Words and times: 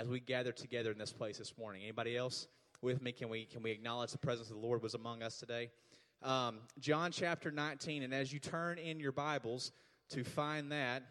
as 0.00 0.08
we 0.08 0.18
gather 0.18 0.50
together 0.50 0.90
in 0.90 0.96
this 0.96 1.12
place 1.12 1.36
this 1.36 1.52
morning. 1.58 1.82
Anybody 1.82 2.16
else 2.16 2.46
with 2.80 3.02
me? 3.02 3.12
Can 3.12 3.28
we 3.28 3.44
can 3.44 3.62
we 3.62 3.70
acknowledge 3.70 4.12
the 4.12 4.18
presence 4.18 4.48
of 4.48 4.54
the 4.56 4.66
Lord 4.66 4.82
was 4.82 4.94
among 4.94 5.22
us 5.22 5.36
today? 5.36 5.70
Um, 6.22 6.60
John 6.78 7.12
chapter 7.12 7.50
19, 7.50 8.02
and 8.02 8.14
as 8.14 8.32
you 8.32 8.38
turn 8.38 8.78
in 8.78 8.98
your 8.98 9.12
Bibles 9.12 9.72
to 10.10 10.24
find 10.24 10.72
that, 10.72 11.02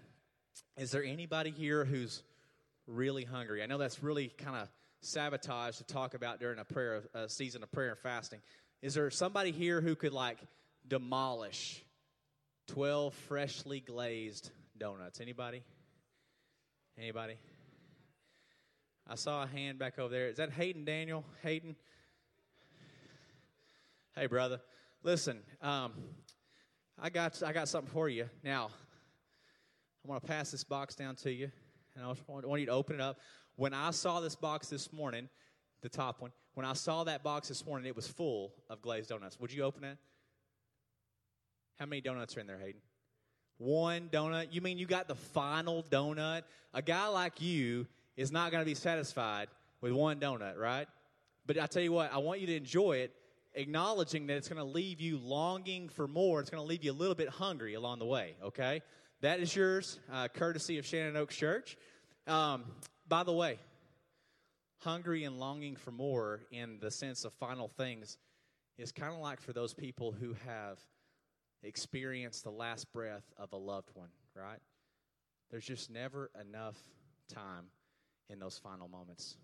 is 0.75 0.89
there 0.89 1.03
anybody 1.03 1.51
here 1.51 1.85
who's 1.85 2.23
really 2.87 3.25
hungry? 3.25 3.61
I 3.61 3.67
know 3.67 3.77
that's 3.77 4.01
really 4.01 4.29
kind 4.29 4.55
of 4.57 4.67
sabotage 5.01 5.77
to 5.77 5.83
talk 5.83 6.15
about 6.15 6.39
during 6.39 6.57
a 6.57 6.65
prayer 6.65 7.03
a 7.13 7.29
season 7.29 7.61
of 7.61 7.71
prayer 7.71 7.91
and 7.91 7.99
fasting. 7.99 8.39
Is 8.81 8.95
there 8.95 9.11
somebody 9.11 9.51
here 9.51 9.81
who 9.81 9.95
could 9.95 10.13
like 10.13 10.39
demolish 10.87 11.83
12 12.69 13.13
freshly 13.13 13.81
glazed 13.81 14.49
donuts? 14.79 15.21
Anybody? 15.21 15.61
Anybody? 16.97 17.35
I 19.11 19.15
saw 19.15 19.41
a 19.41 19.47
hand 19.47 19.79
back 19.79 19.97
over 19.97 20.13
there. 20.13 20.27
Is 20.27 20.37
that 20.37 20.51
Hayden 20.51 20.85
Daniel? 20.85 21.25
Hayden? 21.41 21.75
Hey, 24.13 24.27
brother. 24.27 24.61
Listen, 25.01 25.39
um, 25.63 25.93
I 27.01 27.09
got 27.09 27.41
I 27.41 27.51
got 27.51 27.67
something 27.67 27.91
for 27.91 28.07
you. 28.07 28.29
Now, 28.43 28.69
I 30.05 30.07
want 30.07 30.21
to 30.21 30.27
pass 30.27 30.51
this 30.51 30.63
box 30.63 30.93
down 30.93 31.15
to 31.17 31.31
you, 31.31 31.49
and 31.95 32.05
I 32.05 32.13
want 32.27 32.59
you 32.59 32.67
to 32.67 32.71
open 32.71 32.95
it 32.97 33.01
up. 33.01 33.19
When 33.55 33.73
I 33.73 33.89
saw 33.89 34.19
this 34.19 34.35
box 34.35 34.67
this 34.69 34.93
morning, 34.93 35.27
the 35.81 35.89
top 35.89 36.21
one, 36.21 36.31
when 36.53 36.67
I 36.67 36.73
saw 36.73 37.03
that 37.05 37.23
box 37.23 37.47
this 37.47 37.65
morning, 37.65 37.87
it 37.87 37.95
was 37.95 38.07
full 38.07 38.53
of 38.69 38.79
glazed 38.79 39.09
donuts. 39.09 39.39
Would 39.39 39.51
you 39.51 39.63
open 39.63 39.85
it? 39.85 39.97
How 41.79 41.87
many 41.87 42.01
donuts 42.01 42.37
are 42.37 42.41
in 42.41 42.47
there, 42.47 42.59
Hayden? 42.59 42.81
One 43.57 44.07
donut. 44.09 44.53
You 44.53 44.61
mean 44.61 44.77
you 44.77 44.85
got 44.85 45.07
the 45.07 45.15
final 45.15 45.81
donut? 45.81 46.43
A 46.75 46.81
guy 46.83 47.07
like 47.07 47.41
you 47.41 47.87
is 48.19 48.33
not 48.33 48.51
going 48.51 48.61
to 48.61 48.65
be 48.65 48.75
satisfied 48.75 49.47
with 49.79 49.93
one 49.93 50.19
donut, 50.19 50.57
right? 50.57 50.87
But 51.45 51.57
I 51.57 51.67
tell 51.67 51.81
you 51.81 51.93
what, 51.93 52.13
I 52.13 52.17
want 52.17 52.41
you 52.41 52.47
to 52.47 52.55
enjoy 52.55 52.97
it, 52.97 53.13
acknowledging 53.53 54.27
that 54.27 54.35
it's 54.35 54.49
going 54.49 54.57
to 54.57 54.69
leave 54.69 54.99
you 54.99 55.17
longing 55.17 55.87
for 55.87 56.05
more. 56.05 56.41
It's 56.41 56.49
going 56.49 56.61
to 56.61 56.67
leave 56.67 56.83
you 56.83 56.91
a 56.91 56.93
little 56.93 57.15
bit 57.15 57.29
hungry 57.29 57.75
along 57.75 57.99
the 57.99 58.05
way, 58.05 58.35
okay? 58.43 58.81
That 59.21 59.39
is 59.39 59.55
yours, 59.55 60.01
uh, 60.11 60.27
courtesy 60.27 60.77
of 60.79 60.85
Shannon 60.85 61.15
Oaks 61.15 61.33
Church. 61.37 61.77
Um, 62.27 62.65
by 63.07 63.23
the 63.23 63.31
way, 63.31 63.57
hungry 64.79 65.23
and 65.23 65.39
longing 65.39 65.77
for 65.77 65.91
more 65.91 66.41
in 66.51 66.77
the 66.81 66.91
sense 66.91 67.23
of 67.23 67.31
final 67.35 67.69
things 67.69 68.17
is 68.77 68.91
kind 68.91 69.13
of 69.13 69.21
like 69.21 69.39
for 69.39 69.53
those 69.53 69.73
people 69.73 70.11
who 70.11 70.35
have 70.45 70.77
experienced 71.63 72.43
the 72.43 72.51
last 72.51 72.91
breath 72.91 73.31
of 73.37 73.53
a 73.53 73.57
loved 73.57 73.91
one, 73.93 74.09
right? 74.35 74.59
There's 75.51 75.65
just 75.65 75.89
never 75.89 76.29
enough 76.41 76.75
time 77.33 77.67
in 78.29 78.39
those 78.39 78.57
final 78.57 78.87
moments. 78.87 79.37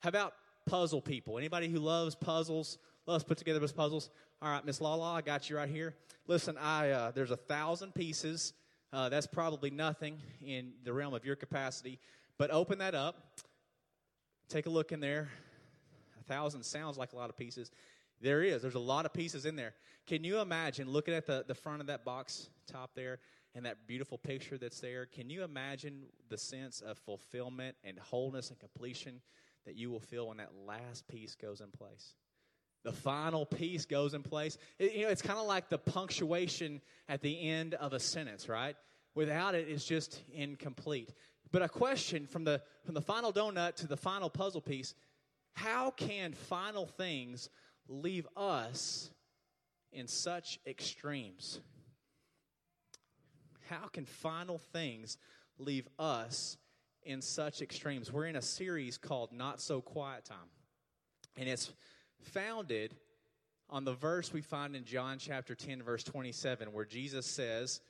How 0.00 0.08
about 0.08 0.34
puzzle 0.66 1.00
people? 1.00 1.38
Anybody 1.38 1.68
who 1.68 1.78
loves 1.78 2.14
puzzles, 2.14 2.78
loves 3.06 3.24
put 3.24 3.38
together 3.38 3.58
those 3.58 3.72
puzzles? 3.72 4.10
All 4.42 4.50
right, 4.50 4.64
Miss 4.64 4.80
Lala, 4.80 5.14
I 5.14 5.20
got 5.20 5.48
you 5.48 5.56
right 5.56 5.68
here. 5.68 5.94
Listen, 6.26 6.56
I 6.58 6.90
uh, 6.90 7.10
there's 7.10 7.30
a 7.30 7.36
thousand 7.36 7.94
pieces. 7.94 8.52
Uh, 8.92 9.08
that's 9.08 9.26
probably 9.26 9.70
nothing 9.70 10.18
in 10.44 10.72
the 10.84 10.92
realm 10.92 11.14
of 11.14 11.24
your 11.24 11.36
capacity, 11.36 12.00
but 12.38 12.50
open 12.50 12.78
that 12.78 12.94
up. 12.94 13.40
Take 14.48 14.66
a 14.66 14.70
look 14.70 14.90
in 14.90 14.98
there. 14.98 15.28
A 16.18 16.24
thousand 16.24 16.64
sounds 16.64 16.98
like 16.98 17.12
a 17.12 17.16
lot 17.16 17.30
of 17.30 17.36
pieces. 17.36 17.70
There 18.20 18.42
is. 18.42 18.62
There's 18.62 18.74
a 18.74 18.80
lot 18.80 19.06
of 19.06 19.12
pieces 19.12 19.46
in 19.46 19.54
there. 19.54 19.74
Can 20.06 20.24
you 20.24 20.40
imagine 20.40 20.90
looking 20.90 21.14
at 21.14 21.26
the, 21.26 21.44
the 21.46 21.54
front 21.54 21.80
of 21.80 21.86
that 21.86 22.04
box 22.04 22.48
top 22.66 22.90
there 22.94 23.20
and 23.54 23.66
that 23.66 23.86
beautiful 23.86 24.18
picture 24.18 24.58
that's 24.58 24.80
there, 24.80 25.06
can 25.06 25.28
you 25.28 25.42
imagine 25.42 26.04
the 26.28 26.38
sense 26.38 26.80
of 26.80 26.98
fulfillment 26.98 27.76
and 27.84 27.98
wholeness 27.98 28.50
and 28.50 28.58
completion 28.58 29.20
that 29.66 29.74
you 29.74 29.90
will 29.90 30.00
feel 30.00 30.28
when 30.28 30.36
that 30.38 30.52
last 30.66 31.06
piece 31.08 31.34
goes 31.34 31.60
in 31.60 31.70
place? 31.70 32.14
The 32.82 32.92
final 32.92 33.44
piece 33.44 33.84
goes 33.84 34.14
in 34.14 34.22
place. 34.22 34.56
It, 34.78 34.92
you 34.94 35.02
know, 35.02 35.10
it's 35.10 35.22
kind 35.22 35.38
of 35.38 35.46
like 35.46 35.68
the 35.68 35.78
punctuation 35.78 36.80
at 37.08 37.20
the 37.20 37.48
end 37.48 37.74
of 37.74 37.92
a 37.92 38.00
sentence, 38.00 38.48
right? 38.48 38.76
Without 39.14 39.54
it, 39.54 39.68
it's 39.68 39.84
just 39.84 40.22
incomplete. 40.32 41.12
But 41.52 41.62
a 41.62 41.68
question 41.68 42.26
from 42.26 42.44
the 42.44 42.62
from 42.84 42.94
the 42.94 43.02
final 43.02 43.32
donut 43.32 43.74
to 43.76 43.88
the 43.88 43.96
final 43.96 44.30
puzzle 44.30 44.60
piece: 44.60 44.94
How 45.52 45.90
can 45.90 46.32
final 46.32 46.86
things 46.86 47.50
leave 47.88 48.26
us 48.36 49.10
in 49.92 50.06
such 50.06 50.60
extremes? 50.66 51.60
How 53.70 53.86
can 53.86 54.04
final 54.04 54.58
things 54.58 55.16
leave 55.58 55.88
us 55.98 56.58
in 57.04 57.22
such 57.22 57.62
extremes? 57.62 58.12
We're 58.12 58.26
in 58.26 58.36
a 58.36 58.42
series 58.42 58.98
called 58.98 59.32
Not 59.32 59.60
So 59.60 59.80
Quiet 59.80 60.24
Time. 60.24 60.50
And 61.36 61.48
it's 61.48 61.72
founded 62.32 62.96
on 63.70 63.84
the 63.84 63.94
verse 63.94 64.32
we 64.32 64.42
find 64.42 64.74
in 64.74 64.84
John 64.84 65.18
chapter 65.18 65.54
10, 65.54 65.82
verse 65.82 66.02
27, 66.02 66.72
where 66.72 66.84
Jesus 66.84 67.24
says, 67.24 67.80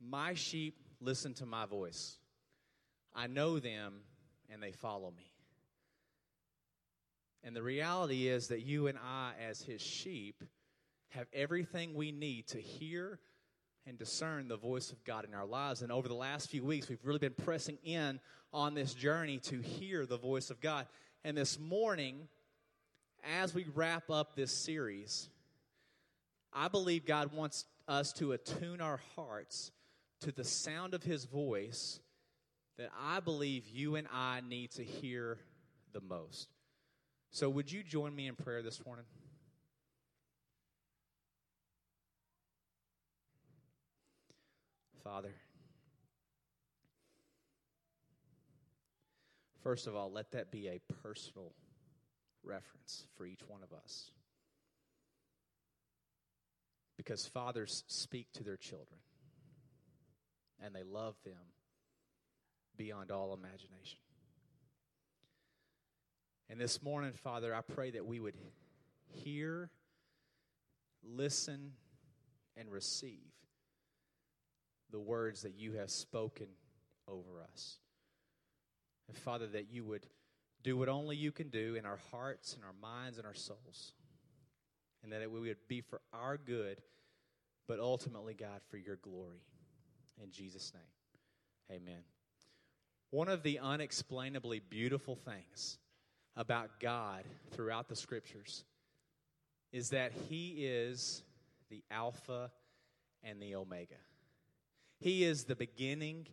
My 0.00 0.34
sheep 0.34 0.78
listen 1.00 1.34
to 1.34 1.46
my 1.46 1.66
voice. 1.66 2.18
I 3.14 3.26
know 3.26 3.58
them 3.58 3.94
and 4.48 4.62
they 4.62 4.70
follow 4.70 5.10
me. 5.10 5.32
And 7.42 7.54
the 7.54 7.62
reality 7.62 8.28
is 8.28 8.48
that 8.48 8.62
you 8.62 8.86
and 8.86 8.98
I, 8.98 9.32
as 9.48 9.60
his 9.60 9.80
sheep, 9.80 10.44
have 11.10 11.26
everything 11.32 11.94
we 11.94 12.12
need 12.12 12.48
to 12.48 12.58
hear 12.58 13.18
and 13.86 13.98
discern 13.98 14.48
the 14.48 14.56
voice 14.56 14.90
of 14.90 15.02
God 15.04 15.24
in 15.24 15.34
our 15.34 15.46
lives. 15.46 15.82
And 15.82 15.92
over 15.92 16.08
the 16.08 16.14
last 16.14 16.50
few 16.50 16.64
weeks, 16.64 16.88
we've 16.88 17.04
really 17.04 17.20
been 17.20 17.34
pressing 17.34 17.78
in 17.84 18.20
on 18.52 18.74
this 18.74 18.92
journey 18.94 19.38
to 19.38 19.60
hear 19.60 20.06
the 20.06 20.18
voice 20.18 20.50
of 20.50 20.60
God. 20.60 20.86
And 21.24 21.36
this 21.36 21.58
morning, 21.58 22.28
as 23.40 23.54
we 23.54 23.66
wrap 23.74 24.10
up 24.10 24.34
this 24.34 24.52
series, 24.52 25.28
I 26.52 26.68
believe 26.68 27.06
God 27.06 27.32
wants 27.32 27.64
us 27.86 28.12
to 28.14 28.32
attune 28.32 28.80
our 28.80 29.00
hearts 29.14 29.70
to 30.20 30.32
the 30.32 30.44
sound 30.44 30.94
of 30.94 31.02
His 31.02 31.24
voice 31.24 32.00
that 32.78 32.90
I 32.98 33.20
believe 33.20 33.68
you 33.68 33.96
and 33.96 34.06
I 34.12 34.40
need 34.46 34.72
to 34.72 34.84
hear 34.84 35.38
the 35.92 36.00
most. 36.00 36.48
So, 37.30 37.48
would 37.50 37.70
you 37.70 37.82
join 37.82 38.14
me 38.14 38.26
in 38.26 38.34
prayer 38.34 38.62
this 38.62 38.84
morning? 38.84 39.04
Father. 45.06 45.34
First 49.62 49.86
of 49.86 49.94
all, 49.94 50.10
let 50.10 50.32
that 50.32 50.50
be 50.50 50.66
a 50.66 50.80
personal 51.02 51.52
reference 52.42 53.06
for 53.16 53.24
each 53.24 53.42
one 53.46 53.62
of 53.62 53.72
us. 53.72 54.10
Because 56.96 57.24
fathers 57.24 57.84
speak 57.86 58.26
to 58.32 58.42
their 58.42 58.56
children 58.56 58.98
and 60.60 60.74
they 60.74 60.82
love 60.82 61.14
them 61.24 61.52
beyond 62.76 63.12
all 63.12 63.32
imagination. 63.32 64.00
And 66.50 66.60
this 66.60 66.82
morning, 66.82 67.12
Father, 67.12 67.54
I 67.54 67.60
pray 67.60 67.92
that 67.92 68.04
we 68.04 68.18
would 68.18 68.36
hear, 69.06 69.70
listen, 71.04 71.74
and 72.56 72.72
receive 72.72 73.30
the 74.90 74.98
words 75.00 75.42
that 75.42 75.54
you 75.56 75.72
have 75.74 75.90
spoken 75.90 76.46
over 77.08 77.42
us. 77.52 77.78
And 79.08 79.16
Father, 79.16 79.46
that 79.48 79.70
you 79.70 79.84
would 79.84 80.06
do 80.62 80.76
what 80.76 80.88
only 80.88 81.16
you 81.16 81.30
can 81.30 81.48
do 81.48 81.76
in 81.76 81.86
our 81.86 81.98
hearts 82.10 82.54
and 82.54 82.64
our 82.64 82.74
minds 82.80 83.18
and 83.18 83.26
our 83.26 83.34
souls. 83.34 83.92
And 85.02 85.12
that 85.12 85.22
it 85.22 85.30
would 85.30 85.56
be 85.68 85.80
for 85.80 86.00
our 86.12 86.36
good, 86.36 86.80
but 87.68 87.78
ultimately, 87.78 88.34
God, 88.34 88.60
for 88.68 88.76
your 88.76 88.96
glory. 88.96 89.44
In 90.22 90.32
Jesus' 90.32 90.72
name, 90.74 91.80
amen. 91.80 92.02
One 93.10 93.28
of 93.28 93.42
the 93.42 93.60
unexplainably 93.60 94.60
beautiful 94.68 95.14
things 95.14 95.78
about 96.36 96.80
God 96.80 97.22
throughout 97.52 97.88
the 97.88 97.96
scriptures 97.96 98.64
is 99.72 99.90
that 99.90 100.12
He 100.28 100.66
is 100.66 101.22
the 101.70 101.84
Alpha 101.90 102.50
and 103.22 103.40
the 103.40 103.54
Omega. 103.54 103.94
He 104.98 105.24
is 105.24 105.44
the 105.44 105.56
beginning 105.56 106.28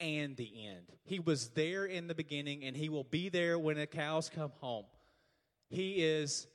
and 0.00 0.36
the 0.36 0.66
end. 0.66 0.86
He 1.04 1.20
was 1.20 1.48
there 1.50 1.86
in 1.86 2.06
the 2.06 2.14
beginning 2.14 2.64
and 2.64 2.76
he 2.76 2.88
will 2.88 3.04
be 3.04 3.28
there 3.28 3.58
when 3.58 3.76
the 3.76 3.86
cows 3.86 4.28
come 4.28 4.52
home. 4.60 4.84
He 5.70 6.04
is 6.04 6.46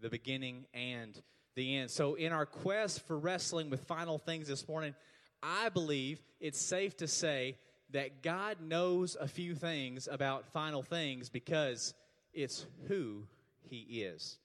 the 0.00 0.08
beginning 0.08 0.66
and 0.74 1.20
the 1.54 1.76
end. 1.76 1.90
So, 1.90 2.14
in 2.14 2.32
our 2.32 2.46
quest 2.46 3.06
for 3.06 3.18
wrestling 3.18 3.70
with 3.70 3.84
final 3.84 4.18
things 4.18 4.48
this 4.48 4.66
morning, 4.68 4.94
I 5.42 5.68
believe 5.68 6.20
it's 6.40 6.60
safe 6.60 6.96
to 6.98 7.08
say 7.08 7.56
that 7.90 8.22
God 8.22 8.58
knows 8.60 9.16
a 9.20 9.28
few 9.28 9.54
things 9.54 10.08
about 10.10 10.46
final 10.52 10.82
things 10.82 11.28
because 11.28 11.94
it's 12.32 12.66
who 12.88 13.24
He 13.62 14.02
is. 14.02 14.38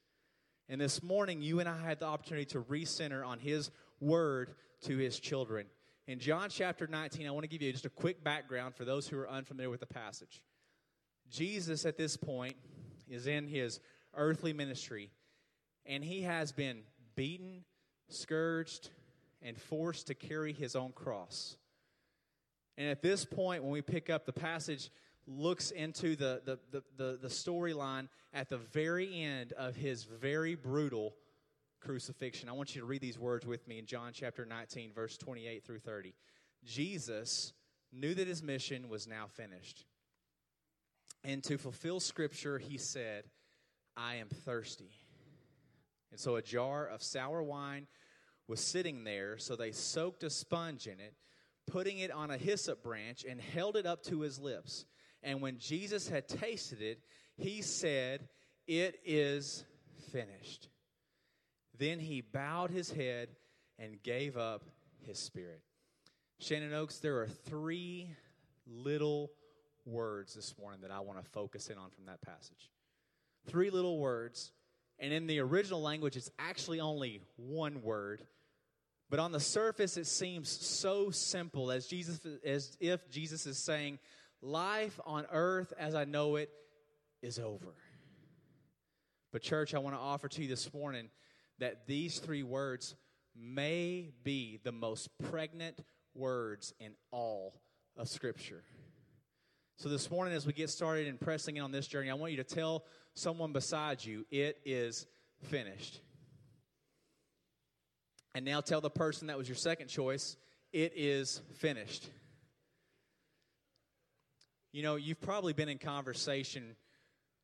And 0.68 0.81
this 0.81 1.03
morning, 1.03 1.41
you 1.41 1.59
and 1.59 1.69
I 1.69 1.80
had 1.80 2.00
the 2.00 2.07
opportunity 2.07 2.45
to 2.48 2.62
recenter 2.62 3.25
on 3.25 3.39
His 3.39 3.69
word 4.00 4.56
to 4.83 4.98
His 4.98 5.19
children. 5.19 5.68
In 6.07 6.19
John 6.19 6.49
chapter 6.49 6.85
19, 6.85 7.25
I 7.25 7.31
want 7.31 7.45
to 7.45 7.47
give 7.47 7.63
you 7.63 7.71
just 7.71 7.85
a 7.85 7.89
quick 7.89 8.23
background 8.23 8.75
for 8.75 8.85
those 8.85 9.07
who 9.07 9.17
are 9.17 9.27
unfamiliar 9.27 9.71
with 9.71 9.79
the 9.79 9.87
passage. 9.87 10.43
Jesus 11.31 11.83
at 11.83 11.97
this 11.97 12.15
point 12.15 12.55
is 13.09 13.25
in 13.25 13.47
his 13.47 13.79
earthly 14.13 14.53
ministry, 14.53 15.09
and 15.83 16.03
he 16.03 16.21
has 16.21 16.51
been 16.51 16.81
beaten, 17.15 17.63
scourged, 18.07 18.89
and 19.41 19.57
forced 19.57 20.05
to 20.07 20.13
carry 20.13 20.53
his 20.53 20.75
own 20.75 20.91
cross. 20.91 21.57
And 22.77 22.87
at 22.87 23.01
this 23.01 23.25
point, 23.25 23.63
when 23.63 23.71
we 23.71 23.81
pick 23.81 24.11
up 24.11 24.27
the 24.27 24.33
passage, 24.33 24.91
looks 25.25 25.71
into 25.71 26.15
the, 26.15 26.41
the, 26.45 26.59
the, 26.69 26.83
the, 26.97 27.19
the 27.19 27.27
storyline 27.29 28.09
at 28.31 28.49
the 28.49 28.57
very 28.57 29.23
end 29.23 29.53
of 29.53 29.75
his 29.75 30.03
very 30.03 30.53
brutal 30.53 31.15
crucifixion. 31.85 32.49
I 32.49 32.53
want 32.53 32.75
you 32.75 32.81
to 32.81 32.87
read 32.87 33.01
these 33.01 33.19
words 33.19 33.45
with 33.45 33.67
me 33.67 33.77
in 33.77 33.85
John 33.85 34.11
chapter 34.11 34.43
19, 34.43 34.91
verse 34.93 35.17
28 35.17 35.63
through 35.63 35.79
30. 35.79 36.15
Jesus 36.63 37.53
knew 37.93 38.15
that 38.15 38.27
his 38.27 38.41
mission 38.41 38.89
was 38.89 39.07
now 39.07 39.27
finished. 39.27 39.85
And 41.23 41.43
to 41.43 41.57
fulfill 41.57 41.99
scripture, 41.99 42.57
he 42.57 42.77
said, 42.77 43.25
I 43.95 44.15
am 44.15 44.29
thirsty. 44.29 44.91
And 46.11 46.19
so 46.19 46.37
a 46.37 46.41
jar 46.41 46.87
of 46.87 47.03
sour 47.03 47.43
wine 47.43 47.88
was 48.47 48.59
sitting 48.59 49.03
there, 49.03 49.38
so 49.38 49.55
they 49.55 49.71
soaked 49.71 50.23
a 50.23 50.29
sponge 50.29 50.88
in 50.88 50.99
it, 50.99 51.13
putting 51.67 51.99
it 51.99 52.11
on 52.11 52.31
a 52.31 52.38
hyssop 52.38 52.83
branch, 52.83 53.25
and 53.27 53.39
held 53.39 53.75
it 53.75 53.85
up 53.85 54.03
to 54.03 54.21
his 54.21 54.39
lips. 54.39 54.85
And 55.21 55.39
when 55.39 55.59
Jesus 55.59 56.07
had 56.07 56.27
tasted 56.27 56.81
it, 56.81 56.99
he 57.38 57.61
said, 57.61 58.27
It 58.67 58.99
is 59.05 59.65
finished. 60.11 60.69
Then 61.77 62.00
he 62.00 62.22
bowed 62.22 62.72
his 62.72 62.92
head 62.92 63.30
and 63.77 64.01
gave 64.04 64.38
up 64.38 64.63
his 65.06 65.19
spirit. 65.19 65.62
Shannon 66.39 66.74
Oaks, 66.74 67.00
there 67.00 67.19
are 67.22 67.27
three 67.27 68.10
little 68.68 69.31
words 69.86 70.33
this 70.33 70.54
morning 70.60 70.81
that 70.81 70.92
I 70.92 71.00
want 71.00 71.24
to 71.24 71.30
focus 71.31 71.69
in 71.69 71.77
on 71.77 71.89
from 71.89 72.06
that 72.06 72.22
passage. 72.22 72.72
Three 73.48 73.69
little 73.69 74.00
words. 74.00 74.51
And 75.00 75.12
in 75.12 75.27
the 75.27 75.39
original 75.39 75.81
language, 75.81 76.16
it's 76.16 76.31
actually 76.39 76.80
only 76.80 77.22
one 77.36 77.81
word. 77.81 78.22
But 79.10 79.19
on 79.19 79.31
the 79.31 79.39
surface, 79.39 79.98
it 79.98 80.07
seems 80.07 80.50
so 80.50 81.12
simple 81.12 81.72
as 81.72 81.86
Jesus 81.86 82.19
as 82.44 82.75
if 82.80 83.10
Jesus 83.10 83.45
is 83.45 83.57
saying, 83.63 84.00
Life 84.42 85.00
on 85.06 85.25
earth 85.31 85.74
as 85.77 85.95
I 85.95 86.06
know 86.06 86.38
it 86.38 86.50
is 87.22 87.39
over. 87.39 87.74
But, 89.31 89.42
church, 89.42 89.74
I 89.74 89.80
want 89.80 89.95
to 89.95 90.00
offer 90.00 90.27
to 90.30 90.42
you 90.42 90.48
this 90.48 90.74
morning 90.74 91.10
that 91.59 91.87
these 91.87 92.19
three 92.19 92.43
words 92.43 92.95
may 93.35 94.11
be 94.23 94.59
the 94.63 94.71
most 94.71 95.09
pregnant 95.29 95.83
words 96.13 96.73
in 96.79 96.93
all 97.11 97.59
of 97.97 98.07
Scripture. 98.09 98.63
So, 99.77 99.89
this 99.89 100.09
morning, 100.09 100.33
as 100.33 100.45
we 100.45 100.53
get 100.53 100.69
started 100.69 101.07
and 101.07 101.19
pressing 101.19 101.57
in 101.57 101.63
on 101.63 101.71
this 101.71 101.87
journey, 101.87 102.09
I 102.09 102.13
want 102.13 102.31
you 102.31 102.37
to 102.37 102.43
tell 102.43 102.85
someone 103.13 103.51
beside 103.51 104.03
you, 104.03 104.25
it 104.31 104.57
is 104.63 105.05
finished. 105.43 105.99
And 108.33 108.45
now 108.45 108.61
tell 108.61 108.81
the 108.81 108.89
person 108.89 109.27
that 109.27 109.37
was 109.37 109.49
your 109.49 109.55
second 109.55 109.87
choice, 109.87 110.37
it 110.71 110.93
is 110.95 111.41
finished. 111.55 112.09
You 114.71 114.83
know, 114.83 114.95
you've 114.95 115.21
probably 115.21 115.53
been 115.53 115.69
in 115.69 115.77
conversation 115.77 116.75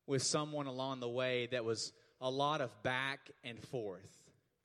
with 0.08 0.24
someone 0.24 0.68
along 0.68 1.00
the 1.00 1.10
way 1.10 1.48
that 1.52 1.64
was 1.64 1.94
a 2.22 2.30
lot 2.30 2.62
of 2.62 2.72
back 2.84 3.32
and 3.44 3.60
forth 3.60 4.24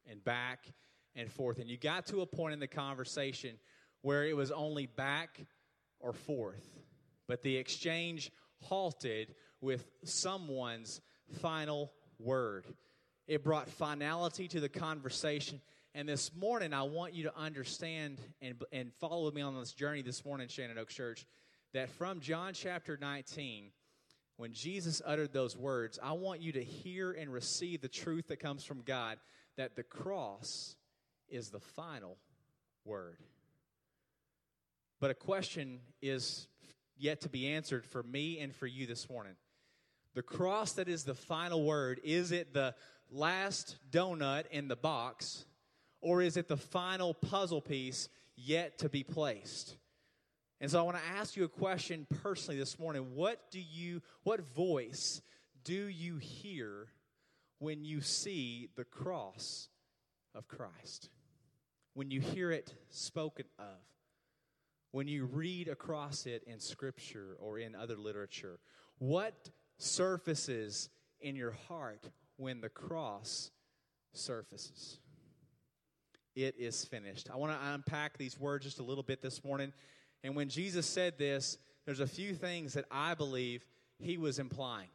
and 0.09 0.23
back 0.23 0.67
and 1.15 1.31
forth. 1.33 1.59
And 1.59 1.69
you 1.69 1.79
got 1.79 2.07
to 2.07 2.21
a 2.21 2.27
point 2.27 2.53
in 2.53 2.61
the 2.61 2.69
conversation 2.69 3.57
where 4.03 4.25
it 4.25 4.37
was 4.37 4.53
only 4.53 4.87
back 4.87 5.41
or 5.99 6.13
forth, 6.13 6.65
but 7.27 7.43
the 7.43 7.57
exchange 7.57 8.31
halted 8.61 9.35
with 9.61 9.89
someone's 10.05 11.01
final 11.41 11.93
word. 12.19 12.67
It 13.27 13.43
brought 13.43 13.69
finality 13.69 14.47
to 14.49 14.61
the 14.61 14.69
conversation. 14.69 15.61
And 15.95 16.09
this 16.09 16.31
morning, 16.37 16.75
I 16.75 16.83
want 16.83 17.15
you 17.15 17.25
to 17.25 17.37
understand 17.37 18.21
and, 18.43 18.63
and 18.71 18.93
follow 19.01 19.31
me 19.31 19.41
on 19.41 19.59
this 19.59 19.73
journey 19.73 20.03
this 20.03 20.25
morning, 20.25 20.47
Shannon 20.49 20.79
Oak 20.79 20.91
Church, 20.91 21.27
that 21.73 21.89
from 21.89 22.21
John 22.21 22.53
chapter 22.53 22.99
19, 23.01 23.71
when 24.37 24.53
Jesus 24.53 25.01
uttered 25.05 25.33
those 25.33 25.57
words, 25.57 25.99
I 26.03 26.13
want 26.13 26.41
you 26.41 26.53
to 26.53 26.63
hear 26.63 27.13
and 27.13 27.33
receive 27.33 27.81
the 27.81 27.89
truth 27.89 28.29
that 28.29 28.39
comes 28.39 28.65
from 28.65 28.83
God 28.83 29.19
that 29.57 29.77
the 29.77 29.83
cross 29.83 30.77
is 31.29 31.49
the 31.49 31.61
final 31.61 32.19
word. 32.85 33.19
But 35.01 35.11
a 35.11 35.15
question 35.15 35.81
is 36.03 36.49
yet 36.99 37.23
to 37.23 37.29
be 37.29 37.49
answered 37.49 37.85
for 37.85 38.03
me 38.03 38.39
and 38.41 38.55
for 38.55 38.67
you 38.67 38.87
this 38.87 39.09
morning. 39.09 39.35
The 40.15 40.23
cross 40.23 40.73
that 40.73 40.89
is 40.89 41.05
the 41.05 41.15
final 41.15 41.65
word, 41.65 42.01
is 42.03 42.33
it 42.33 42.55
the 42.55 42.75
last 43.11 43.77
donut 43.91 44.47
in 44.51 44.69
the 44.69 44.77
box, 44.77 45.45
or 46.01 46.23
is 46.23 46.37
it 46.37 46.49
the 46.49 46.57
final 46.57 47.13
puzzle 47.13 47.61
piece 47.61 48.09
yet 48.35 48.79
to 48.79 48.89
be 48.89 49.03
placed? 49.03 49.77
And 50.61 50.71
so 50.71 50.79
I 50.79 50.83
want 50.83 50.97
to 50.97 51.19
ask 51.19 51.37
you 51.37 51.45
a 51.45 51.49
question 51.49 52.07
personally 52.23 52.59
this 52.59 52.79
morning. 52.79 53.15
What 53.15 53.51
do 53.51 53.61
you 53.61 54.01
what 54.23 54.41
voice 54.41 55.21
do 55.65 55.75
you 55.75 56.17
hear 56.17 56.89
when 57.59 57.85
you 57.85 58.01
see 58.01 58.69
the 58.77 58.85
cross 58.85 59.69
of 60.35 60.49
Christ? 60.49 61.11
When 61.95 62.11
you 62.11 62.21
hear 62.21 62.51
it 62.51 62.75
spoken 62.91 63.47
of? 63.59 63.65
When 64.93 65.09
you 65.09 65.27
read 65.27 65.69
across 65.69 66.25
it 66.25 66.43
in 66.47 66.59
scripture 66.59 67.37
or 67.39 67.59
in 67.59 67.75
other 67.75 67.97
literature? 67.97 68.59
What 68.99 69.51
surfaces 69.77 70.89
in 71.21 71.37
your 71.37 71.55
heart 71.69 72.09
when 72.39 72.63
the 72.63 72.71
cross 72.71 73.51
surfaces? 74.15 75.01
It 76.35 76.55
is 76.59 76.85
finished. 76.85 77.29
I 77.31 77.37
want 77.37 77.53
to 77.53 77.59
unpack 77.75 78.17
these 78.17 78.39
words 78.39 78.65
just 78.65 78.79
a 78.79 78.83
little 78.83 79.03
bit 79.03 79.21
this 79.21 79.45
morning 79.45 79.73
and 80.23 80.35
when 80.35 80.49
Jesus 80.49 80.87
said 80.87 81.19
this, 81.19 81.59
there's 81.85 82.01
a 82.01 82.07
few 82.07 82.35
things 82.35 82.75
that 82.75 82.85
I 82.91 83.15
believe 83.15 83.65
he 83.99 84.19
was 84.19 84.39
implying. 84.39 84.89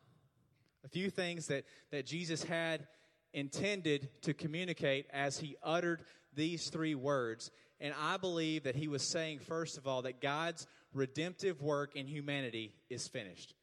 A 0.84 0.90
few 0.90 1.10
things 1.10 1.48
that, 1.48 1.64
that 1.92 2.06
Jesus 2.06 2.44
had 2.44 2.88
intended 3.34 4.10
to 4.24 4.34
communicate 4.34 5.06
as 5.14 5.40
he 5.40 5.56
uttered 5.64 6.04
these 6.34 6.70
three 6.70 6.96
words. 6.96 7.52
And 7.80 7.94
I 8.00 8.18
believe 8.18 8.64
that 8.64 8.76
he 8.76 8.88
was 8.88 9.04
saying, 9.04 9.40
first 9.40 9.78
of 9.78 9.88
all, 9.88 10.02
that 10.04 10.22
God's 10.22 10.68
redemptive 10.94 11.62
work 11.62 11.96
in 11.96 12.08
humanity 12.08 12.74
is 12.90 13.08
finished. 13.08 13.56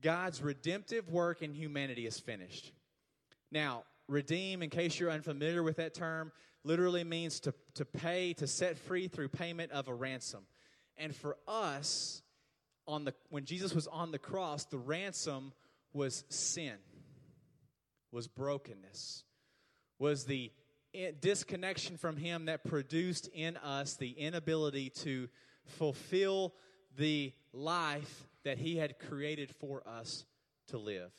God's 0.00 0.42
redemptive 0.42 1.10
work 1.10 1.42
in 1.42 1.52
humanity 1.54 2.06
is 2.06 2.18
finished. 2.18 2.72
Now, 3.50 3.84
redeem, 4.08 4.62
in 4.62 4.70
case 4.70 4.98
you're 4.98 5.10
unfamiliar 5.10 5.62
with 5.62 5.76
that 5.76 5.94
term, 5.94 6.32
literally 6.64 7.04
means 7.04 7.40
to, 7.40 7.54
to 7.74 7.84
pay, 7.84 8.32
to 8.34 8.46
set 8.46 8.78
free 8.78 9.06
through 9.08 9.28
payment 9.28 9.70
of 9.70 9.88
a 9.88 9.94
ransom. 9.94 10.46
And 10.96 11.14
for 11.14 11.36
us, 11.46 12.22
on 12.86 13.04
the, 13.04 13.14
when 13.30 13.44
Jesus 13.44 13.74
was 13.74 13.86
on 13.86 14.10
the 14.10 14.18
cross, 14.18 14.64
the 14.64 14.78
ransom 14.78 15.52
was 15.92 16.24
sin, 16.28 16.76
was 18.10 18.26
brokenness, 18.26 19.24
was 19.98 20.24
the 20.24 20.52
disconnection 21.20 21.96
from 21.96 22.16
Him 22.16 22.46
that 22.46 22.64
produced 22.64 23.28
in 23.32 23.56
us 23.58 23.96
the 23.96 24.10
inability 24.10 24.90
to 24.90 25.28
fulfill 25.66 26.54
the 26.96 27.32
life 27.52 28.26
that 28.44 28.58
He 28.58 28.76
had 28.76 28.98
created 28.98 29.50
for 29.60 29.82
us 29.86 30.24
to 30.68 30.78
live. 30.78 31.10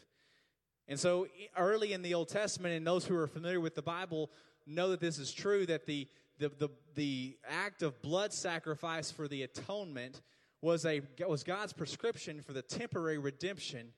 And 0.88 1.00
so, 1.00 1.28
early 1.58 1.94
in 1.94 2.04
the 2.04 2.14
Old 2.14 2.30
Testament, 2.30 2.75
and 2.75 2.86
those 2.86 3.06
who 3.06 3.18
are 3.18 3.28
familiar 3.28 3.60
with 3.60 3.75
the 3.75 3.82
Bible 3.82 4.30
know 4.65 4.89
that 4.89 5.00
this 5.00 5.17
is 5.19 5.34
true, 5.34 5.65
that 5.65 5.86
the 5.86 6.07
the, 6.38 6.50
the, 6.50 6.69
the 6.95 7.38
act 7.50 7.81
of 7.81 8.01
blood 8.01 8.34
sacrifice 8.34 9.12
for 9.12 9.27
the 9.27 9.43
atonement 9.43 10.22
was, 10.62 10.86
a, 10.86 11.01
was 11.27 11.43
God's 11.43 11.74
prescription 11.74 12.41
for 12.41 12.53
the 12.53 12.62
temporary 12.62 13.17
redemption 13.17 13.93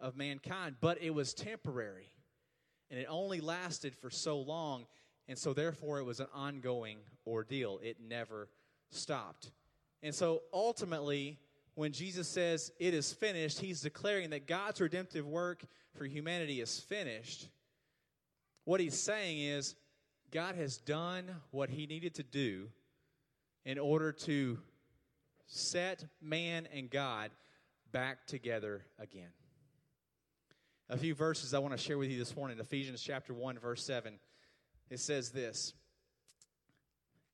of 0.00 0.16
mankind, 0.16 0.76
but 0.80 1.02
it 1.02 1.10
was 1.10 1.34
temporary. 1.34 2.10
And 2.90 3.00
it 3.00 3.06
only 3.08 3.40
lasted 3.40 3.94
for 3.94 4.10
so 4.10 4.38
long, 4.38 4.86
and 5.28 5.38
so 5.38 5.52
therefore 5.52 5.98
it 5.98 6.04
was 6.04 6.20
an 6.20 6.26
ongoing 6.34 6.98
ordeal. 7.26 7.78
It 7.82 7.98
never 8.00 8.48
stopped. 8.90 9.50
And 10.02 10.14
so 10.14 10.42
ultimately, 10.52 11.38
when 11.74 11.92
Jesus 11.92 12.28
says 12.28 12.70
it 12.78 12.92
is 12.92 13.12
finished, 13.12 13.60
he's 13.60 13.80
declaring 13.80 14.30
that 14.30 14.46
God's 14.46 14.80
redemptive 14.80 15.26
work 15.26 15.64
for 15.94 16.04
humanity 16.04 16.60
is 16.60 16.80
finished. 16.80 17.48
What 18.64 18.80
he's 18.80 18.98
saying 18.98 19.40
is 19.40 19.74
God 20.32 20.54
has 20.56 20.78
done 20.78 21.30
what 21.50 21.68
he 21.68 21.86
needed 21.86 22.14
to 22.14 22.22
do 22.22 22.68
in 23.66 23.78
order 23.78 24.12
to 24.12 24.58
set 25.46 26.06
man 26.22 26.66
and 26.72 26.90
God 26.90 27.30
back 27.92 28.26
together 28.26 28.82
again. 28.98 29.28
A 30.88 30.96
few 30.96 31.14
verses 31.14 31.52
I 31.52 31.58
want 31.58 31.76
to 31.76 31.78
share 31.78 31.98
with 31.98 32.10
you 32.10 32.18
this 32.18 32.34
morning 32.34 32.58
Ephesians 32.58 33.02
chapter 33.02 33.34
1 33.34 33.58
verse 33.58 33.84
7. 33.84 34.14
It 34.88 35.00
says 35.00 35.30
this, 35.30 35.74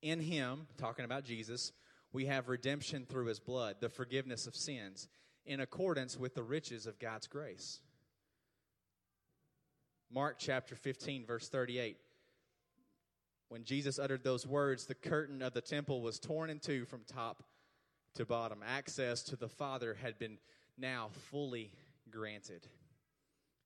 In 0.03 0.21
him, 0.21 0.67
talking 0.77 1.05
about 1.05 1.25
Jesus, 1.25 1.73
we 2.13 2.27
have 2.27 2.49
redemption 2.49 3.07
through 3.09 3.27
his 3.27 3.39
blood, 3.39 3.77
the 3.81 3.89
forgiveness 3.89 4.47
of 4.47 4.57
sins. 4.57 5.09
in 5.47 5.61
accordance 5.61 6.19
with 6.19 6.35
the 6.35 6.43
riches 6.43 6.87
of 6.87 6.99
God's 6.99 7.27
grace. 7.27 7.81
Mark 10.13 10.37
chapter 10.39 10.75
15, 10.75 11.25
verse 11.25 11.49
38. 11.49 11.97
When 13.49 13.65
Jesus 13.65 13.99
uttered 13.99 14.25
those 14.25 14.47
words, 14.47 14.87
the 14.87 14.95
curtain 14.95 15.43
of 15.43 15.55
the 15.55 15.61
temple 15.61 16.03
was 16.03 16.19
torn 16.19 16.51
in 16.51 16.59
two 16.59 16.85
from 16.85 17.01
top 17.05 17.43
to 18.15 18.27
bottom. 18.27 18.63
Access 18.67 19.23
to 19.25 19.37
the 19.37 19.49
Father 19.49 19.95
had 19.95 20.19
been 20.19 20.39
now 20.77 21.11
fully 21.31 21.73
granted. 22.11 22.67